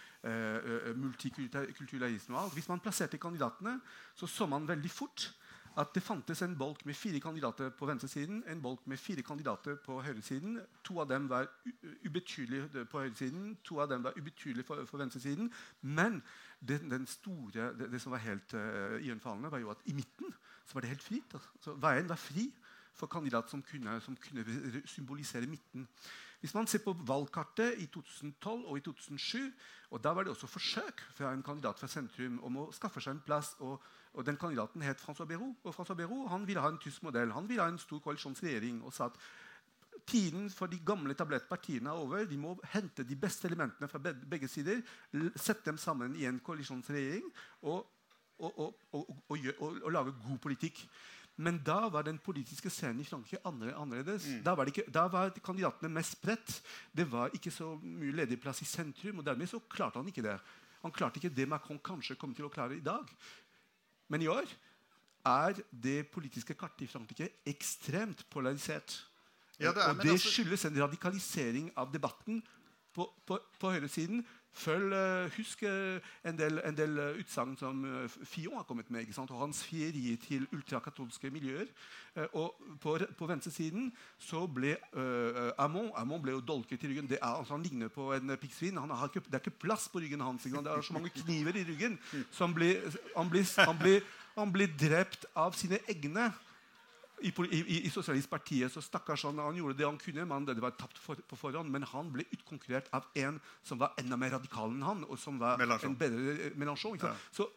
multikulturalisme 0.96 2.36
og 2.36 2.44
alt. 2.44 2.52
Hvis 2.52 2.68
man 2.68 2.80
plasserte 2.80 3.18
kandidatene, 3.18 3.80
så 4.14 4.26
så 4.26 4.46
man 4.46 4.68
veldig 4.68 4.90
fort 4.90 5.32
at 5.76 5.94
det 5.94 6.02
fantes 6.02 6.42
en 6.42 6.54
bolk 6.58 6.84
med 6.86 6.94
fire 6.94 7.20
kandidater 7.20 7.70
på 7.70 7.86
venstresiden, 7.86 8.42
en 8.48 8.62
bolk 8.62 8.86
med 8.86 8.96
fire 9.00 9.22
kandidater 9.22 9.76
på 9.84 10.00
høyresiden. 10.02 10.58
To 10.84 11.00
av 11.00 11.08
dem 11.08 11.28
var 11.30 11.48
ubetydelige 12.04 12.84
på 12.84 13.00
høyresiden, 13.00 13.56
to 13.64 13.80
av 13.80 13.88
dem 13.88 14.04
var 14.04 14.18
ubetydelige 14.18 14.66
for, 14.68 14.84
for 14.86 15.00
venstresiden. 15.00 15.52
Men 15.80 16.22
den, 16.60 16.90
den 16.90 17.06
store, 17.06 17.70
det, 17.78 17.88
det, 17.92 18.00
som 18.00 18.12
var 18.12 18.24
helt 18.24 18.54
uh, 18.54 18.98
iøynefallende, 19.00 19.50
var 19.50 19.58
jo 19.64 19.70
at 19.72 19.80
i 19.84 19.96
midten 19.96 20.34
var 20.72 20.80
det 20.80 20.92
helt 20.92 21.02
fritt. 21.02 21.34
Altså, 21.34 21.74
veien 21.80 22.08
var 22.08 22.20
fri 22.20 22.50
for 22.94 23.06
kandidater 23.06 23.48
som 23.48 23.62
kunne, 23.62 24.00
som 24.00 24.16
kunne 24.16 24.44
symbolisere 24.86 25.46
midten. 25.46 25.88
Hvis 26.40 26.54
man 26.54 26.66
ser 26.66 26.82
på 26.84 26.92
valgkartet 27.06 27.78
i 27.78 27.86
2012 27.86 28.64
og 28.66 28.76
i 28.76 28.80
2007, 28.80 29.52
og 29.90 30.04
da 30.04 30.12
var 30.12 30.24
det 30.24 30.32
også 30.32 30.46
forsøk 30.46 31.00
fra 31.14 31.32
en 31.32 31.42
kandidat 31.42 31.78
fra 31.78 31.88
sentrum 31.88 32.40
om 32.42 32.56
å 32.56 32.70
skaffe 32.74 33.00
seg 33.00 33.14
en 33.14 33.24
plass 33.24 33.54
og 33.60 33.78
og 34.14 34.26
Den 34.26 34.36
kandidaten 34.36 34.82
het 34.82 35.00
François 35.00 35.24
Berraud. 35.24 35.54
Og 35.64 35.74
François 35.74 35.96
Berraud 35.96 36.28
han 36.28 36.46
ville 36.46 36.60
ha 36.60 36.68
en 36.68 36.78
tysk 36.78 37.02
modell. 37.02 37.32
Han 37.32 37.48
ville 37.48 37.62
ha 37.62 37.68
en 37.68 37.78
stor 37.78 37.98
koalisjonsregjering. 37.98 38.82
og 38.84 38.92
sa 38.92 39.06
at 39.06 39.16
Tiden 40.06 40.50
for 40.50 40.66
de 40.66 40.80
gamle 40.84 41.14
tablettpartiene 41.14 41.88
er 41.88 41.94
over. 41.94 42.24
De 42.24 42.36
må 42.36 42.56
hente 42.72 43.04
de 43.04 43.16
beste 43.16 43.46
elementene 43.46 43.88
fra 43.88 43.98
begge 44.30 44.48
sider, 44.48 44.82
sette 45.36 45.64
dem 45.64 45.78
sammen 45.78 46.16
i 46.16 46.24
en 46.26 46.40
koalisjonsregjering 46.40 47.28
og, 47.62 47.86
og, 48.38 48.74
og, 48.92 49.10
og 49.82 49.92
lage 49.92 50.14
god 50.26 50.38
politikk. 50.42 50.88
Men 51.36 51.60
da 51.64 51.88
var 51.88 52.04
den 52.04 52.18
politiske 52.18 52.70
scenen 52.70 53.00
i 53.00 53.06
Frankrike 53.08 53.40
annerledes. 53.46 54.26
Mm. 54.28 54.42
Da, 54.44 54.54
var 54.54 54.68
ikke, 54.68 54.84
da, 54.92 55.06
var 55.08 55.32
kandidatene 55.44 55.88
mest 55.92 56.18
spredt. 56.18 56.58
Det 56.92 57.06
var 57.10 57.32
ikke 57.32 57.50
så 57.50 57.76
mye 57.80 58.12
ledig 58.12 58.40
plass 58.40 58.60
i 58.62 58.68
sentrum. 58.68 59.18
og 59.18 59.26
Dermed 59.26 59.48
så 59.48 59.62
klarte 59.70 59.98
han 59.98 60.08
ikke 60.08 60.26
det. 60.26 60.36
Han 60.82 60.92
klarte 60.92 61.20
ikke 61.20 61.32
det 61.34 61.48
Macron 61.48 61.78
kanskje 61.78 62.18
kommer 62.18 62.36
til 62.36 62.48
å 62.48 62.52
klare 62.52 62.76
i 62.76 62.84
dag. 62.84 63.08
Men 64.12 64.24
i 64.24 64.28
år 64.28 64.50
er 65.24 65.62
det 65.84 66.10
politiske 66.12 66.56
kartet 66.58 66.84
i 66.84 66.90
Frankrike 66.90 67.30
ekstremt 67.48 68.26
polarisert. 68.30 68.98
Ja, 69.60 69.70
det 69.70 69.82
er, 69.82 69.92
og 69.92 70.02
det 70.02 70.16
altså... 70.16 70.32
skyldes 70.34 70.66
en 70.68 70.78
radikalisering 70.82 71.70
av 71.78 71.92
debatten 71.94 72.42
på, 72.92 73.06
på, 73.26 73.38
på 73.60 73.72
høyresiden. 73.72 74.24
Følg, 74.52 74.92
uh, 74.92 75.30
husk 75.32 75.62
uh, 75.64 75.96
en 76.28 76.36
del, 76.36 76.60
en 76.68 76.76
del 76.76 76.98
uh, 77.00 77.20
utsagn 77.20 77.54
som 77.56 77.78
uh, 77.88 78.16
Fion 78.28 78.58
har 78.58 78.66
kommet 78.68 78.90
med. 78.92 79.08
og 79.18 79.38
hans 79.40 79.62
frieri 79.64 80.16
til 80.20 80.46
ultrakatolske 80.52 81.30
miljøer. 81.30 81.66
og 82.32 82.54
på, 82.80 82.98
på 83.18 83.26
venstresiden 83.26 83.92
så 84.18 84.46
ble 84.46 84.76
Amon 85.58 85.90
Amon 85.96 86.22
ble 86.22 86.32
jo 86.32 86.40
dolket 86.40 86.84
i 86.84 86.88
ryggen. 86.88 87.08
Er, 87.12 87.24
altså, 87.24 87.54
han 87.54 87.62
ligner 87.62 87.88
på 87.88 88.12
en 88.12 88.36
piggsvin. 88.36 88.76
Det 88.76 89.34
er 89.34 89.40
ikke 89.40 89.50
plass 89.50 89.88
på 89.88 89.98
ryggen 89.98 90.20
hans. 90.20 90.42
Det 90.42 90.66
er 90.66 90.82
så 90.82 90.92
mange 90.92 91.08
kniver 91.08 91.56
i 91.56 91.64
ryggen. 91.64 91.98
Så 92.30 92.44
han 92.44 92.54
blir, 92.54 92.80
han 93.16 93.30
blir, 93.30 93.64
han 93.64 93.78
blir, 93.78 94.02
han 94.36 94.52
blir 94.52 94.68
drept 94.76 95.24
av 95.34 95.56
sine 95.56 95.78
egne 95.88 96.32
i, 97.22 97.32
i, 97.60 97.78
i 97.86 97.90
Sosialistpartiet 97.92 98.72
så 98.72 98.82
stakkars 98.84 99.24
han, 99.28 99.40
han 99.42 99.56
gjorde 99.56 99.78
det 99.78 99.88
han 99.88 99.98
kunne. 100.00 100.26
men 100.28 100.46
det 100.48 100.58
var 100.62 100.76
tapt 100.78 100.98
for, 100.98 101.16
på 101.28 101.38
forhånd, 101.38 101.70
Men 101.70 101.86
han 101.88 102.12
ble 102.12 102.26
utkonkurrert 102.32 102.90
av 102.92 103.08
en 103.14 103.40
som 103.62 103.78
var 103.78 103.94
enda 103.98 104.16
mer 104.16 104.36
radikal 104.36 104.70
enn 104.70 104.86
han. 104.86 105.04
og 105.08 105.18
som 105.18 105.38
var 105.40 105.58
Melanchon. 105.58 105.90
en 105.90 105.98
bedre 105.98 106.52
Melanchon, 106.54 106.96
Mélenchon. 106.98 106.98
Ja. 107.02 107.16
Så 107.32 107.48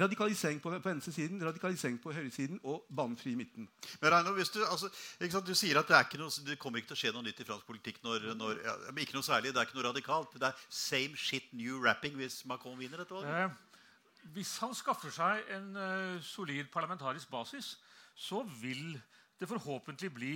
radikalisering 0.00 0.60
på, 0.60 0.70
på 0.70 0.88
venstresiden, 0.88 1.42
radikalisering 1.44 1.98
på 2.02 2.12
høyresiden 2.12 2.60
og 2.62 2.86
banefri 2.90 3.32
i 3.32 3.38
midten. 3.38 3.68
Men 4.00 4.12
Reino, 4.12 4.32
hvis 4.34 4.50
du, 4.50 4.60
altså, 4.64 4.90
du, 5.20 5.54
sier 5.54 5.78
at 5.78 5.88
det, 5.88 6.18
noe, 6.18 6.30
det, 6.46 6.58
kommer 6.58 6.80
ikke 6.80 6.92
til 6.92 6.98
å 6.98 7.02
skje 7.02 7.12
noe 7.14 7.26
nytt 7.26 7.40
i 7.40 7.46
fransk 7.46 7.66
politikk. 7.68 8.00
Når, 8.06 8.32
når, 8.38 8.62
ja, 8.64 8.74
ikke 8.96 9.16
noe 9.16 9.26
særlig, 9.26 9.54
Det 9.54 9.62
er 9.62 9.68
ikke 9.68 9.78
noe 9.78 9.88
radikalt. 9.88 10.34
Det 10.34 10.50
er 10.50 10.66
same 10.68 11.16
shit, 11.16 11.52
new 11.52 11.78
rapping 11.84 12.18
hvis 12.18 12.42
Macron 12.50 12.78
vinner 12.78 13.02
dette 13.02 13.14
valget. 13.14 13.30
Eh, 13.44 14.30
hvis 14.34 14.56
han 14.64 14.74
skaffer 14.74 15.12
seg 15.12 15.50
en 15.52 15.74
uh, 15.76 16.22
solid 16.24 16.70
parlamentarisk 16.72 17.30
basis, 17.30 17.74
så 18.14 18.42
vil 18.60 18.94
det 19.40 19.48
forhåpentlig 19.50 20.10
bli 20.14 20.34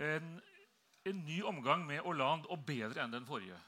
en, 0.00 0.38
en 1.04 1.24
ny 1.26 1.42
omgang 1.46 1.84
med 1.86 2.00
Hollande, 2.04 2.48
og 2.48 2.64
bedre 2.66 3.04
enn 3.04 3.12
den 3.12 3.26
forrige. 3.28 3.58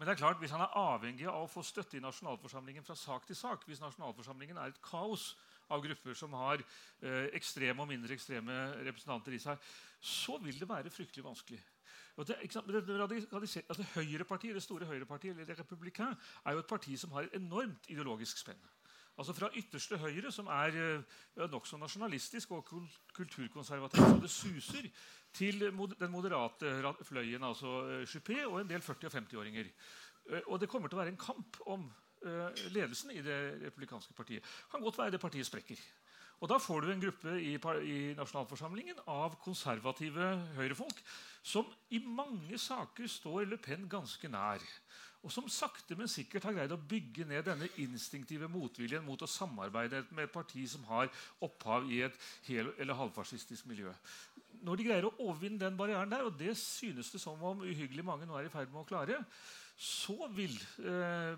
Men 0.00 0.08
det 0.08 0.14
er 0.14 0.22
klart, 0.22 0.38
hvis 0.40 0.52
han 0.54 0.62
er 0.64 0.76
avhengig 0.80 1.26
av 1.28 1.42
å 1.44 1.50
få 1.50 1.60
støtte 1.66 1.98
i 1.98 2.00
nasjonalforsamlingen 2.00 2.86
fra 2.86 2.94
sak 2.96 3.26
til 3.28 3.36
sak, 3.36 3.66
hvis 3.68 3.82
nasjonalforsamlingen 3.82 4.56
er 4.56 4.72
et 4.72 4.80
kaos 4.80 5.34
av 5.70 5.82
grupper 5.84 6.16
som 6.16 6.32
har 6.40 6.62
eh, 6.62 7.26
ekstreme 7.36 7.84
og 7.84 7.90
mindre 7.90 8.16
ekstreme 8.16 8.56
representanter 8.86 9.36
i 9.36 9.42
seg, 9.42 9.60
så 10.00 10.38
vil 10.40 10.56
det 10.56 10.70
være 10.70 10.92
fryktelig 10.94 11.26
vanskelig. 11.26 11.60
Det, 12.16 12.36
det, 12.42 12.80
det, 12.86 13.20
altså, 13.32 13.86
høyrepartiet, 13.94 14.56
det 14.56 14.64
store 14.64 14.88
høyrepartiet, 14.88 15.36
eller 15.36 15.60
Republikan, 15.60 16.16
er 16.44 16.56
jo 16.56 16.64
et 16.64 16.72
parti 16.72 16.96
som 17.00 17.12
har 17.16 17.28
et 17.28 17.36
enormt 17.38 17.92
ideologisk 17.92 18.40
spenn. 18.40 18.60
Altså 19.20 19.34
Fra 19.36 19.50
ytterste 19.52 19.98
høyre, 20.00 20.32
som 20.32 20.46
er 20.48 20.76
uh, 20.80 21.42
nokså 21.52 21.76
nasjonalistisk 21.76 22.54
og 22.56 22.70
kulturkonservativ 23.12 24.00
så 24.00 24.20
det 24.22 24.30
suser, 24.32 24.86
til 25.36 25.60
den 26.00 26.10
moderate 26.10 26.70
fløyen, 27.04 27.44
altså 27.44 27.74
uh, 27.84 28.02
Juppé, 28.08 28.38
og 28.46 28.60
en 28.60 28.70
del 28.70 28.80
40- 28.80 29.10
og 29.10 29.16
50-åringer. 29.18 29.68
Uh, 30.24 30.40
og 30.46 30.60
det 30.60 30.70
kommer 30.72 30.88
til 30.88 30.96
å 30.96 31.02
være 31.02 31.12
en 31.12 31.20
kamp 31.20 31.60
om 31.66 31.90
ledelsen 32.68 33.14
i 33.16 33.22
det 33.24 33.36
republikanske 33.62 34.12
partiet. 34.12 34.44
Kan 34.68 34.82
godt 34.84 34.98
være 34.98 35.14
det 35.14 35.20
partiet 35.22 35.46
sprekker. 35.48 35.78
Og 36.40 36.48
Da 36.48 36.58
får 36.60 36.80
du 36.80 36.90
en 36.92 37.00
gruppe 37.00 37.36
i, 37.40 37.54
i 37.56 37.98
nasjonalforsamlingen 38.16 39.00
av 39.08 39.38
konservative 39.40 40.28
høyrefolk 40.56 41.00
som 41.40 41.68
i 41.92 42.00
mange 42.04 42.60
saker 42.60 43.08
står 43.08 43.48
Le 43.48 43.56
Pen 43.60 43.88
ganske 43.88 44.28
nær 44.28 44.64
og 45.20 45.32
som 45.32 45.48
sakte, 45.52 45.96
men 45.98 46.08
sikkert 46.08 46.46
har 46.48 46.54
greid 46.56 46.72
å 46.72 46.80
bygge 46.90 47.26
ned 47.28 47.44
denne 47.44 47.68
instinktive 47.82 48.48
motviljen 48.48 49.04
mot 49.04 49.20
å 49.20 49.28
samarbeide 49.28 50.06
med 50.16 50.24
et 50.24 50.32
parti 50.32 50.64
som 50.70 50.86
har 50.88 51.10
opphav 51.44 51.90
i 51.92 52.00
et 52.06 52.16
hel- 52.46 52.72
eller 52.78 52.96
halvfascistisk 52.96 53.68
miljø. 53.68 53.92
Når 54.64 54.80
de 54.80 54.86
greier 54.88 55.08
å 55.08 55.14
overvinne 55.18 55.60
den 55.60 55.76
barrieren 55.76 56.10
der, 56.10 56.24
og 56.24 56.38
det 56.40 56.56
synes 56.56 57.12
det 57.12 57.20
som 57.20 57.42
om 57.44 57.60
uhyggelig 57.66 58.04
mange 58.04 58.28
nå 58.28 58.38
er 58.38 58.48
i 58.48 58.52
ferd 58.52 58.72
med 58.72 58.80
å 58.80 58.88
klare, 58.88 59.20
så 59.76 60.28
vil, 60.36 60.56
eh, 60.84 61.36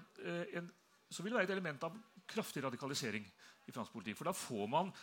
en, 0.59 0.71
så 1.11 1.23
vil 1.23 1.33
det 1.33 1.41
være 1.41 1.51
et 1.51 1.57
element 1.57 1.83
av 1.83 1.99
kraftig 2.27 2.63
radikalisering 2.63 3.27
i 3.67 3.75
fransk 3.75 3.93
politikk. 3.93 4.19
For 4.19 4.31
da 4.31 4.33
får 4.33 4.69
man 4.71 4.95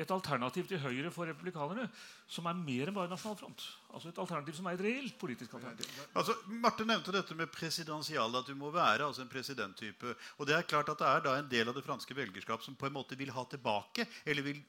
et 0.00 0.10
alternativ 0.14 0.68
til 0.68 0.80
Høyre 0.80 1.10
for 1.12 1.28
republikanerne 1.28 1.84
som 2.30 2.46
er 2.48 2.56
mer 2.56 2.88
enn 2.88 2.96
bare 2.96 3.10
Nasjonal 3.10 3.36
Front. 3.36 3.66
Altså 3.92 4.08
et 4.08 4.20
alternativ 4.22 4.56
som 4.56 4.70
er 4.70 4.78
et 4.78 4.84
reelt 4.86 5.18
politisk 5.20 5.58
alternativ. 5.58 5.90
Altså, 6.16 6.36
Marte 6.64 6.86
nevnte 6.88 7.12
dette 7.12 7.36
med 7.36 7.52
presidensial, 7.52 8.38
at 8.40 8.48
du 8.48 8.56
må 8.56 8.72
være 8.72 9.04
altså 9.04 9.26
en 9.26 9.32
presidenttype. 9.32 10.16
Og 10.38 10.48
det 10.48 10.56
er 10.56 10.68
klart 10.68 10.88
at 10.88 11.02
det 11.02 11.10
er 11.10 11.26
da 11.26 11.36
en 11.38 11.52
del 11.52 11.68
av 11.68 11.76
det 11.76 11.84
franske 11.84 12.16
velgerskap 12.16 12.64
som 12.64 12.78
på 12.78 12.88
en 12.88 12.96
måte 12.96 13.18
vil 13.20 13.34
ha 13.36 13.44
tilbake, 13.52 14.08
eller 14.24 14.48
vil 14.48 14.64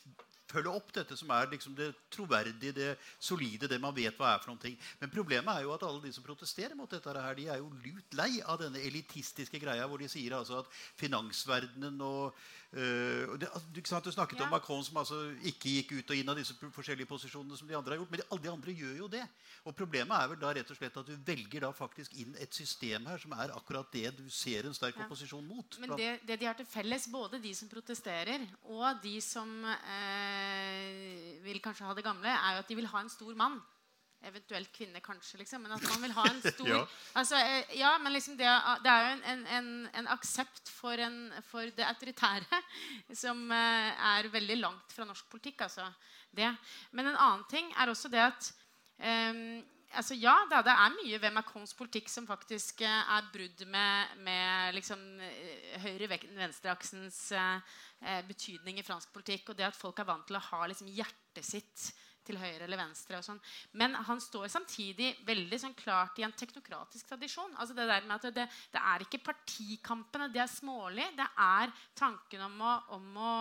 følge 0.53 0.73
opp 0.73 0.91
dette 0.95 1.15
som 1.17 1.31
er 1.33 1.49
liksom 1.51 1.75
det 1.77 1.89
troverdige, 2.13 2.73
det 2.75 2.89
solide, 3.21 3.69
det 3.71 3.79
man 3.81 3.95
vet 3.95 4.17
hva 4.19 4.33
er 4.33 4.41
for 4.43 4.51
noen 4.51 4.62
ting. 4.62 4.75
Men 5.01 5.13
problemet 5.13 5.49
er 5.55 5.65
jo 5.65 5.73
at 5.75 5.86
alle 5.88 6.03
de 6.03 6.12
som 6.15 6.25
protesterer 6.25 6.75
mot 6.77 6.91
dette, 6.91 7.13
her, 7.15 7.38
de 7.38 7.47
er 7.49 7.62
jo 7.62 7.71
lut 7.86 8.17
lei 8.19 8.31
av 8.41 8.59
denne 8.62 8.81
elitistiske 8.83 9.62
greia 9.63 9.88
hvor 9.89 10.01
de 10.01 10.12
sier 10.12 10.36
altså 10.38 10.62
at 10.62 10.69
finansverdenen 11.01 12.01
og 12.05 12.43
Uh, 12.73 13.38
det, 13.38 13.49
du, 13.69 13.81
du, 13.81 14.12
snakket 14.12 14.39
ja. 14.39 14.45
om 14.47 14.49
Macron 14.49 14.81
som 14.81 14.97
altså 14.97 15.19
ikke 15.45 15.73
gikk 15.75 15.91
ut 15.93 16.13
og 16.13 16.17
inn 16.17 16.31
av 16.31 16.39
disse 16.39 16.55
forskjellige 16.57 17.09
posisjonene 17.12 17.57
som 17.59 17.69
de 17.69 17.77
andre 17.77 17.93
har 17.93 18.01
gjort. 18.01 18.09
Men 18.09 18.23
de, 18.23 18.25
alle 18.33 18.45
de 18.45 18.49
andre 18.49 18.73
gjør 18.79 18.95
jo 19.03 19.09
det. 19.13 19.21
Og 19.63 19.75
Problemet 19.77 20.15
er 20.17 20.31
vel 20.31 20.39
da 20.41 20.53
rett 20.57 20.71
og 20.73 20.79
slett 20.79 20.97
at 20.97 21.12
du 21.12 21.13
velger 21.27 21.67
da 21.67 21.69
faktisk 21.75 22.15
inn 22.23 22.33
et 22.41 22.57
system 22.57 23.05
her 23.12 23.21
som 23.21 23.36
er 23.38 23.53
akkurat 23.53 23.93
det 23.93 24.15
du 24.17 24.25
ser 24.33 24.65
en 24.65 24.73
sterk 24.73 24.97
ja. 24.97 25.05
opposisjon 25.05 25.45
mot. 25.45 25.77
Men 25.83 25.93
det, 25.99 26.09
det, 26.25 26.39
de 26.41 26.49
har 26.49 26.57
til 26.57 26.69
felles, 26.69 27.05
både 27.13 27.41
de 27.43 27.53
som 27.57 27.69
protesterer 27.69 28.47
og 28.73 29.03
de 29.03 29.19
som 29.21 29.53
eh, 29.69 31.38
vil 31.45 31.62
kanskje 31.62 31.86
ha 31.86 31.93
det 31.93 32.05
gamle, 32.05 32.33
er 32.33 32.57
jo 32.57 32.65
at 32.65 32.73
de 32.73 32.79
vil 32.81 32.89
ha 32.89 33.03
en 33.03 33.13
stor 33.13 33.38
mann 33.38 33.62
eventuelt 34.27 34.71
kvinne, 34.75 35.01
kanskje. 35.03 35.39
Liksom, 35.41 35.63
men 35.63 35.75
at 35.75 35.83
man 35.89 36.05
vil 36.05 36.15
ha 36.15 36.25
en 36.29 36.41
stor 36.53 36.69
ja. 36.69 36.79
Altså, 37.19 37.39
eh, 37.39 37.75
ja, 37.79 37.93
men 38.01 38.15
liksom 38.15 38.38
det, 38.39 38.49
det, 38.83 38.93
er 38.93 39.05
jo 39.05 39.17
en, 39.33 39.45
en, 39.57 39.69
en 40.01 40.09
aksept 40.13 40.71
for, 40.71 40.99
en, 40.99 41.19
for, 41.49 41.71
det 41.75 41.88
autoritære 41.88 42.62
som 43.23 43.45
uh, 43.51 44.15
er 44.15 44.31
veldig 44.33 44.59
langt 44.62 44.95
fra 44.95 45.07
norsk 45.07 45.29
politikk. 45.31 45.65
Altså, 45.67 45.88
det. 46.31 46.49
Men 46.91 47.12
en 47.12 47.19
annen 47.19 47.45
ting 47.51 47.69
er 47.77 47.91
også 47.91 48.12
det 48.12 48.23
at 48.23 48.49
um, 48.97 49.62
altså 49.93 50.17
ja, 50.17 50.33
da, 50.49 50.63
det 50.65 50.73
er 50.73 50.95
mye 50.95 51.19
ved 51.21 51.36
Macrons 51.36 51.75
politikk 51.77 52.09
som 52.09 52.27
faktisk 52.29 52.81
uh, 52.86 53.17
er 53.17 53.27
brudd 53.33 53.65
med, 53.69 54.15
med 54.25 54.79
liksom, 54.79 55.03
høyre-venstre-aksens 55.83 57.19
uh, 57.38 57.77
betydning 58.27 58.79
i 58.79 58.88
fransk 58.88 59.13
politikk. 59.13 59.51
Og 59.51 59.59
det 59.59 59.69
at 59.69 59.77
folk 59.77 59.99
er 60.01 60.09
vant 60.09 60.25
til 60.29 60.39
å 60.39 60.47
ha 60.51 60.65
liksom, 60.71 60.89
hjertet 60.95 61.45
sitt 61.45 61.91
til 62.25 62.39
høyre 62.39 62.65
eller 62.65 62.79
venstre. 62.79 63.17
og 63.19 63.25
sånn. 63.25 63.41
Men 63.79 63.95
han 63.95 64.21
står 64.21 64.47
samtidig 64.51 65.13
veldig 65.27 65.59
sånn 65.59 65.77
klart 65.77 66.19
i 66.19 66.25
en 66.27 66.36
teknokratisk 66.36 67.07
tradisjon. 67.09 67.55
Altså 67.57 67.75
Det 67.75 67.88
der 67.88 68.07
med 68.07 68.15
at 68.17 68.36
det, 68.36 68.47
det 68.73 68.81
er 68.81 69.05
ikke 69.05 69.23
partikampene, 69.29 70.31
det 70.33 70.43
er 70.43 70.51
smålig. 70.51 71.07
Det 71.17 71.29
er 71.38 71.73
tanken 71.95 72.45
om 72.47 72.62
å, 72.62 72.73
om 72.97 73.17
å 73.17 73.36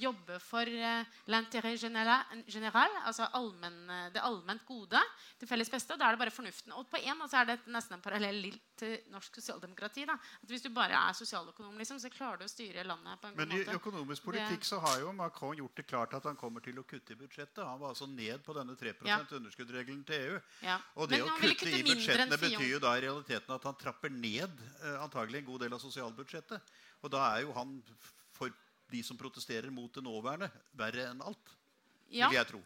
jobbe 0.00 0.38
for 0.40 0.66
uh, 0.66 1.04
l'intérêt 1.28 1.76
général, 1.76 2.94
altså 3.04 3.26
allmenn, 3.36 3.90
eh, 3.90 4.06
det 4.14 4.22
allment 4.24 4.62
gode, 4.66 5.00
det 5.38 5.48
felles 5.48 5.70
beste. 5.70 5.92
Og 5.92 6.00
da 6.00 6.08
er 6.08 6.16
det 6.16 6.22
bare 6.22 6.34
fornuften. 6.34 6.72
Og 6.78 6.88
på 6.90 7.00
en 7.02 7.18
måte 7.18 7.36
er 7.38 7.50
det 7.50 7.58
nesten 7.72 7.98
en 7.98 8.04
parallell 8.04 8.48
til 8.78 8.96
norsk 9.12 9.36
sosialdemokrati. 9.38 10.06
da. 10.08 10.16
At 10.42 10.48
Hvis 10.48 10.64
du 10.64 10.70
bare 10.70 10.96
er 10.96 11.12
sosialøkonom, 11.12 11.76
liksom, 11.78 12.00
så 12.00 12.10
klarer 12.12 12.40
du 12.40 12.46
å 12.46 12.50
styre 12.50 12.86
landet 12.88 13.20
på 13.20 13.28
en 13.28 13.36
Men 13.36 13.48
måte. 13.48 13.66
Men 13.66 13.74
i 13.74 13.78
økonomisk 13.78 14.24
politikk 14.24 14.64
så 14.64 14.80
har 14.80 15.00
jo 15.00 15.12
Macron 15.12 15.56
gjort 15.56 15.76
det 15.76 15.86
klart 15.86 16.14
at 16.14 16.24
han 16.24 16.36
kommer 16.36 16.64
til 16.64 16.78
å 16.80 16.86
kutte 16.88 17.12
i 17.12 17.20
budsjettet. 17.20 17.64
Han 17.64 17.80
var 17.80 17.92
altså 17.92 18.08
ned 18.08 18.21
på 18.44 18.54
denne 18.56 18.76
3 18.78 18.92
%-underskuddsregelen 19.00 20.02
til 20.08 20.26
EU. 20.26 20.36
Ja. 20.64 20.76
Og 20.96 21.10
det 21.10 21.22
å 21.24 21.30
kutte, 21.40 21.70
i 21.70 21.82
budsjettene 21.86 22.38
betyr 22.40 22.68
jo 22.74 22.80
da 22.82 22.94
i 22.98 23.04
realiteten 23.06 23.54
at 23.56 23.66
han 23.68 23.78
trapper 23.80 24.12
ned 24.12 24.62
eh, 24.82 24.98
antagelig 25.02 25.42
en 25.42 25.48
god 25.50 25.64
del 25.64 25.76
av 25.76 25.82
sosialbudsjettet. 25.82 26.72
Og 27.02 27.12
da 27.12 27.24
er 27.32 27.46
jo 27.46 27.56
han 27.56 27.74
for 28.36 28.52
de 28.92 29.02
som 29.06 29.18
protesterer 29.18 29.72
mot 29.74 29.92
det 29.94 30.04
nåværende, 30.04 30.50
verre 30.78 31.08
enn 31.10 31.24
alt. 31.24 31.56
Ja. 32.12 32.28
Vil 32.28 32.38
jeg 32.38 32.50
tro. 32.52 32.62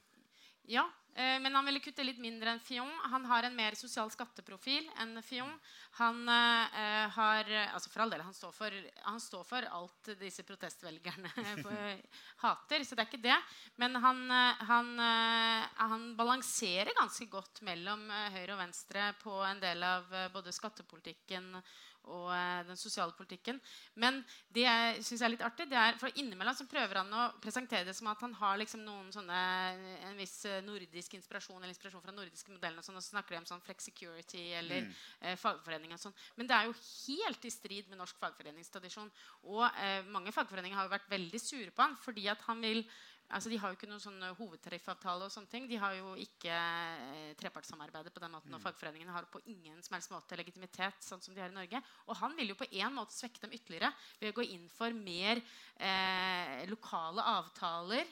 Ja, 0.66 0.88
men 1.16 1.54
han 1.54 1.64
ville 1.64 1.80
kutte 1.80 2.04
litt 2.04 2.18
mindre 2.20 2.52
enn 2.52 2.60
Fion. 2.60 2.90
Han 3.12 3.24
har 3.30 3.46
en 3.46 3.56
mer 3.56 3.76
sosial 3.78 4.10
skatteprofil 4.12 4.84
enn 5.00 5.16
Fion. 5.24 5.52
Han 5.96 6.28
eh, 6.28 7.06
har 7.16 7.48
altså 7.72 7.88
For 7.88 8.04
all 8.04 8.12
del, 8.12 8.24
han 8.26 8.36
står 8.36 8.52
for, 8.52 8.76
han 9.06 9.22
står 9.22 9.46
for 9.48 9.68
alt 9.78 10.10
disse 10.20 10.44
protestvelgerne 10.44 11.32
hater. 12.44 12.84
Så 12.84 12.94
det 12.94 13.04
er 13.04 13.10
ikke 13.10 13.22
det. 13.24 13.38
Men 13.80 13.96
han, 14.02 14.22
eh, 14.30 14.62
han, 14.68 14.92
eh, 14.98 15.66
han, 15.76 16.06
balanserer 16.16 16.92
ganske 16.96 17.28
godt 17.32 17.62
mellom 17.66 18.06
eh, 18.10 18.30
høyre 18.36 18.54
og 18.56 18.62
venstre 18.62 19.10
på 19.22 19.40
en 19.46 19.60
del 19.62 19.82
av 19.86 20.08
både 20.32 20.54
skattepolitikken 20.54 21.54
og 22.12 22.30
eh, 22.34 22.62
den 22.68 22.78
sosiale 22.78 23.14
politikken. 23.16 23.58
Men 23.98 24.20
det 24.54 24.66
jeg 24.66 25.04
syns 25.06 25.24
er 25.24 25.32
litt 25.32 25.44
artig, 25.46 25.68
det 25.70 25.78
er 25.80 25.98
for 26.00 26.12
innimellom 26.20 26.56
så 26.56 26.68
prøver 26.70 27.00
han 27.00 27.10
å 27.12 27.24
presentere 27.42 27.88
det 27.88 27.96
som 27.96 28.10
at 28.12 28.22
han 28.24 28.36
har 28.38 28.60
liksom 28.60 28.84
noen 28.86 29.10
sånne, 29.14 29.40
en 30.10 30.20
viss 30.20 30.38
eh, 30.48 30.62
nordisk 30.66 31.16
inspirasjon 31.18 31.58
eller 31.58 31.74
inspirasjon 31.74 32.04
fra 32.04 32.14
nordiske 32.14 32.54
modeller. 32.54 32.80
Og, 32.80 32.86
sånn, 32.86 33.00
og 33.00 33.04
så 33.04 33.14
snakker 33.16 33.36
de 33.36 33.42
om 33.42 33.50
sånn 33.50 33.64
flexicurity 33.66 34.46
eller 34.60 34.86
mm. 34.86 34.94
eh, 35.22 35.40
fagforening 35.40 35.96
og 35.96 36.02
sånn. 36.02 36.16
Men 36.38 36.50
det 36.50 36.58
er 36.58 36.70
jo 36.70 36.78
helt 36.78 37.48
i 37.48 37.54
strid 37.54 37.90
med 37.90 38.00
norsk 38.02 38.22
fagforeningstradisjon. 38.22 39.12
Og 39.50 39.66
eh, 39.66 40.00
mange 40.14 40.34
fagforeninger 40.34 40.78
har 40.78 40.88
jo 40.88 40.96
vært 40.96 41.12
veldig 41.12 41.42
sure 41.42 41.74
på 41.74 41.86
han 41.86 41.98
fordi 42.00 42.30
at 42.30 42.42
han 42.46 42.62
vil 42.62 42.84
Altså, 43.26 43.50
de 43.50 43.58
har 43.58 43.72
jo 43.72 43.76
ikke 43.78 43.88
noen 43.90 44.02
sånn 44.02 44.22
hovedtariffavtale. 44.38 45.26
og 45.26 45.32
sånne 45.34 45.50
ting. 45.50 45.66
De 45.66 45.78
har 45.82 45.96
jo 45.96 46.14
ikke 46.22 46.52
eh, 46.52 47.32
trepartssamarbeidet 47.40 48.14
på 48.14 48.22
den 48.22 48.34
måten. 48.36 48.54
Og 48.54 48.60
mm. 48.60 48.64
fagforeningene 48.64 49.14
har 49.14 49.26
på 49.30 49.42
ingen 49.50 49.82
som 49.82 49.96
helst 49.96 50.12
måte 50.14 50.38
legitimitet. 50.38 51.02
sånn 51.02 51.22
som 51.24 51.34
de 51.34 51.42
har 51.42 51.50
i 51.50 51.56
Norge. 51.56 51.82
Og 52.06 52.16
han 52.20 52.36
vil 52.38 52.54
jo 52.54 52.58
på 52.60 52.70
en 52.70 52.94
måte 52.94 53.16
svekke 53.16 53.42
dem 53.42 53.56
ytterligere 53.58 53.90
ved 54.20 54.30
å 54.30 54.38
gå 54.38 54.46
inn 54.54 54.68
for 54.70 54.94
mer 54.94 55.42
eh, 55.42 56.62
lokale 56.70 57.24
avtaler. 57.36 58.06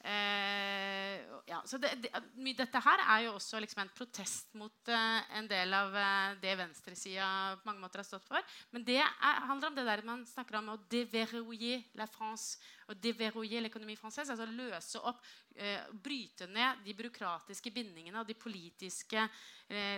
Eh, 0.00 1.20
ja, 1.46 1.62
så 1.64 1.76
det, 1.76 1.90
det, 2.00 2.10
Dette 2.56 2.80
her 2.80 3.02
er 3.04 3.24
jo 3.26 3.34
også 3.36 3.58
liksom 3.60 3.82
en 3.82 3.92
protest 3.92 4.54
mot 4.56 4.88
eh, 4.88 5.36
en 5.36 5.48
del 5.50 5.74
av 5.76 5.96
eh, 5.98 6.36
det 6.40 6.54
venstresida 6.56 7.26
på 7.60 7.68
mange 7.68 7.82
måter 7.84 8.00
har 8.00 8.08
stått 8.08 8.28
for. 8.28 8.56
Men 8.72 8.86
det 8.86 8.96
er, 9.02 9.42
handler 9.50 9.68
om 9.68 9.76
det 9.76 9.84
der 9.88 10.04
man 10.06 10.24
snakker 10.28 10.60
om 10.60 10.72
å 10.72 10.78
déverrouiller 10.90 11.84
la 12.00 12.08
France. 12.08 12.56
Å 12.88 12.96
déverrouiller 12.96 13.66
l'économie 13.66 13.98
française. 13.98 14.32
Altså 14.32 14.48
løse 14.48 15.02
opp, 15.04 15.20
eh, 15.54 15.84
bryte 15.92 16.48
ned 16.48 16.80
de 16.86 16.96
byråkratiske 16.96 17.74
bindingene 17.74 18.22
og 18.22 18.28
de 18.30 18.38
politiske 18.38 19.28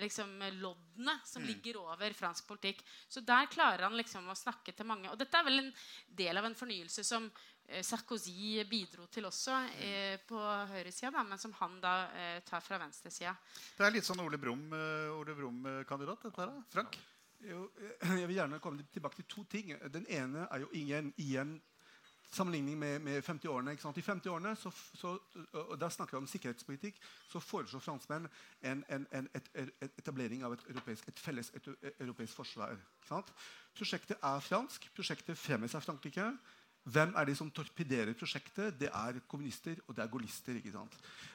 liksom, 0.02 0.34
loddene 0.60 1.14
som 1.24 1.40
mm. 1.40 1.46
ligger 1.48 1.78
over 1.80 2.12
fransk 2.12 2.44
politikk. 2.44 2.82
Så 3.08 3.22
der 3.24 3.46
klarer 3.48 3.86
han 3.86 3.96
liksom 3.96 4.26
å 4.28 4.36
snakke 4.36 4.74
til 4.76 4.84
mange. 4.84 5.08
Og 5.08 5.16
dette 5.16 5.38
er 5.38 5.46
vel 5.46 5.62
en 5.62 5.70
del 6.12 6.36
av 6.36 6.44
en 6.44 6.58
fornyelse 6.58 7.06
som 7.08 7.30
Sarkozy 7.80 8.62
bidro 8.68 9.06
til 9.12 9.24
også 9.28 9.56
eh, 9.80 10.20
på 10.28 10.38
høyresida, 10.72 11.24
men 11.24 11.40
som 11.40 11.54
han 11.60 11.78
da 11.80 11.94
eh, 12.12 12.38
tar 12.44 12.60
fra 12.64 12.78
venstresida. 12.82 13.34
Det 13.78 13.86
er 13.86 13.96
litt 13.96 14.06
sånn 14.06 14.20
Ole 14.20 14.38
Brumm-kandidat, 14.38 16.28
dette 16.28 16.44
her. 16.44 16.54
Frank? 16.74 17.00
Jo, 17.42 17.66
jeg 18.20 18.28
vil 18.28 18.38
gjerne 18.38 18.60
komme 18.62 18.84
tilbake 18.92 19.22
til 19.22 19.30
to 19.30 19.44
ting. 19.56 19.74
Den 19.92 20.06
ene 20.10 20.46
er 20.50 20.66
jo 20.66 20.72
igjen, 20.76 21.12
igjen 21.16 21.56
sammenligning 22.32 22.78
med, 22.78 23.00
med 23.00 23.22
50-årene. 23.24 23.72
I 23.72 24.00
50-årene, 24.00 24.54
så, 24.56 24.70
så, 24.94 25.18
og 25.52 25.74
da 25.80 25.90
snakker 25.90 26.16
vi 26.16 26.22
om 26.22 26.28
sikkerhetspolitikk, 26.30 27.00
så 27.28 27.40
foreslår 27.40 27.82
franskmenn 27.84 28.28
en, 28.62 28.84
en, 28.88 29.06
en 29.12 29.28
et, 29.34 29.50
et 29.54 29.98
etablering 30.00 30.44
av 30.46 30.56
et, 30.56 30.64
europeisk, 30.72 31.08
et 31.08 31.20
felles 31.20 31.52
et, 31.56 31.68
europeisk 31.98 32.40
forsvar. 32.40 32.72
ikke 32.72 33.10
sant? 33.10 33.32
Prosjektet 33.76 34.16
er 34.16 34.44
fransk. 34.48 34.88
Prosjektet 34.96 35.38
fremmes 35.38 35.74
av 35.74 35.84
Frankrike. 35.84 36.30
Hvem 36.82 37.12
er 37.14 37.28
de 37.28 37.34
som 37.38 37.50
torpederer 37.54 38.16
prosjektet? 38.18 38.74
Det 38.74 38.88
er 38.90 39.20
kommunister 39.30 39.78
og 39.86 39.94
det 39.94 40.02
er 40.02 40.08
gaullister. 40.10 40.56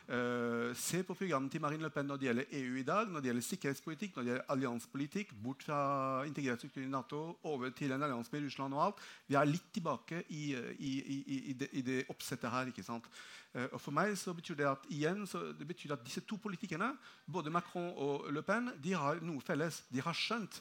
Uh, 0.08 0.74
se 0.76 1.00
på 1.08 1.16
programmet 1.16 1.52
til 1.52 1.62
Marine 1.64 1.86
Le 1.86 1.92
Pen 1.92 2.08
når 2.10 2.20
det 2.20 2.28
gjelder 2.28 2.52
EU 2.60 2.76
i 2.82 2.84
dag, 2.84 3.08
når 3.08 3.24
det 3.24 3.30
gjelder 3.30 3.46
sikkerhetspolitikk, 3.48 4.16
når 4.16 4.24
det 4.24 4.32
gjelder 4.34 4.52
alliansepolitikk, 4.52 5.32
bort 5.44 5.64
fra 5.64 5.80
integrert 6.28 6.60
struktur 6.60 6.84
i 6.84 6.92
Nato, 6.92 7.22
over 7.48 7.72
til 7.72 7.96
en 7.96 8.04
allianse 8.04 8.34
med 8.34 8.44
Russland 8.44 8.76
og 8.76 8.84
alt. 8.90 9.08
Vi 9.28 9.40
er 9.40 9.48
litt 9.48 9.72
tilbake 9.72 10.24
i, 10.28 10.44
i, 10.52 10.94
i, 11.16 11.40
i 11.54 11.56
det, 11.56 11.72
det, 11.88 12.04
oppsettet 12.12 12.52
her. 12.52 12.68
ikke 12.68 12.84
sant? 12.84 13.08
Uh, 13.56 13.70
og 13.72 13.80
For 13.80 13.96
meg 13.96 14.18
så 14.20 14.36
betyr 14.36 14.60
det 14.60 14.68
at 14.68 14.90
igjen, 14.92 15.24
det 15.60 15.68
betyr 15.68 15.96
at 15.96 16.04
disse 16.04 16.28
to 16.28 16.36
politikerne, 16.44 16.92
både 17.24 17.56
Macron 17.56 17.94
og 17.96 18.28
Le 18.36 18.44
Pen, 18.44 18.74
de 18.84 19.00
har 19.00 19.24
noe 19.24 19.40
felles. 19.40 19.86
De 19.88 20.04
har 20.04 20.16
skjønt 20.28 20.60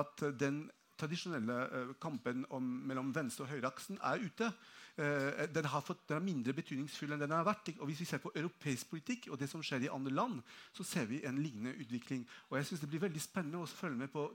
at 0.00 0.24
den 0.40 0.70
tradisjonelle 1.02 1.58
uh, 1.72 1.90
kampen 2.02 2.46
om, 2.54 2.70
mellom 2.88 3.10
venstre- 3.14 3.44
og 3.44 3.52
høyreaksen 3.52 4.00
er 4.00 4.22
ute. 4.22 4.48
Uh, 4.96 5.44
den, 5.52 5.68
har 5.72 5.84
fått, 5.84 6.04
den, 6.08 6.18
er 6.18 6.24
mindre 6.24 6.54
betydningsfull 6.56 7.14
enn 7.14 7.24
den 7.24 7.34
har 7.34 7.46
vært. 7.48 7.72
Og 7.78 7.90
Hvis 7.90 8.04
vi 8.04 8.08
ser 8.08 8.22
på 8.22 8.32
europeisk 8.34 8.92
politikk 8.92 9.28
og 9.32 9.40
det 9.40 9.50
som 9.50 9.64
skjer 9.64 9.86
i 9.86 9.92
andre 9.92 10.14
land, 10.14 10.40
så 10.76 10.86
ser 10.86 11.08
vi 11.10 11.22
en 11.28 11.40
lignende 11.42 11.74
utvikling. 11.82 12.26
Og 12.50 12.58
jeg 12.58 12.70
synes 12.70 12.84
Det 12.84 12.90
blir 12.94 13.06
veldig 13.06 13.22
spennende 13.22 13.62
å 13.62 13.70
følge 13.70 14.04
med 14.04 14.12
på, 14.12 14.28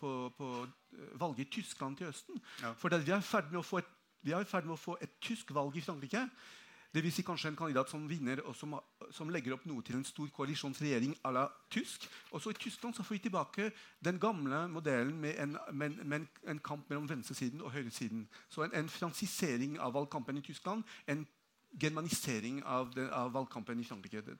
på, 0.00 0.14
på 0.36 0.52
eh, 0.64 1.10
valget 1.20 1.46
i 1.46 1.50
Tyskland 1.58 1.98
til 1.98 2.10
høsten. 2.10 2.40
Ja. 2.62 2.72
For 2.78 2.92
vi 2.92 3.12
er 3.14 3.20
i 3.20 3.28
ferd 3.30 3.52
med 4.66 4.74
å 4.74 4.80
få 4.80 4.96
et 5.00 5.20
tysk 5.22 5.54
valg 5.54 5.76
i 5.76 5.84
Frankrike 5.84 6.24
Dvs. 6.94 7.14
Si 7.14 7.22
kanskje 7.22 7.50
en 7.52 7.56
kandidat 7.56 7.90
som 7.90 8.06
vinner, 8.08 8.40
og 8.48 8.56
som, 8.56 8.78
som, 9.12 9.28
legger 9.28 9.52
opp 9.54 9.66
noe 9.68 9.84
til 9.84 9.98
en 9.98 10.04
stor 10.08 10.28
koalisjonsregjering 10.32 11.16
à 11.24 11.32
la 11.32 11.44
tysk. 11.70 12.08
Og 12.32 12.40
så 12.40 12.50
I 12.50 12.60
Tyskland 12.60 12.94
så 12.96 13.02
får 13.02 13.14
vi 13.14 13.24
tilbake 13.26 13.70
den 14.04 14.20
gamle 14.20 14.68
modellen 14.68 15.20
med 15.20 15.34
en, 15.42 15.56
med, 15.72 16.04
med 16.04 16.26
en 16.48 16.58
kamp 16.58 16.88
mellom 16.88 17.08
venstresiden 17.08 17.60
og 17.60 17.72
høyresiden. 17.72 18.28
Så 18.48 18.64
en, 18.64 18.74
en 18.74 18.88
fransisering 18.88 19.78
av 19.78 19.92
valgkampen 19.94 20.38
i 20.38 20.40
Tyskland. 20.40 20.84
En 21.06 21.26
germanisering 21.80 22.62
av, 22.64 22.94
den, 22.94 23.10
av 23.12 23.32
valgkampen 23.32 23.80
i 23.80 23.84
Frankrike. 23.84 24.38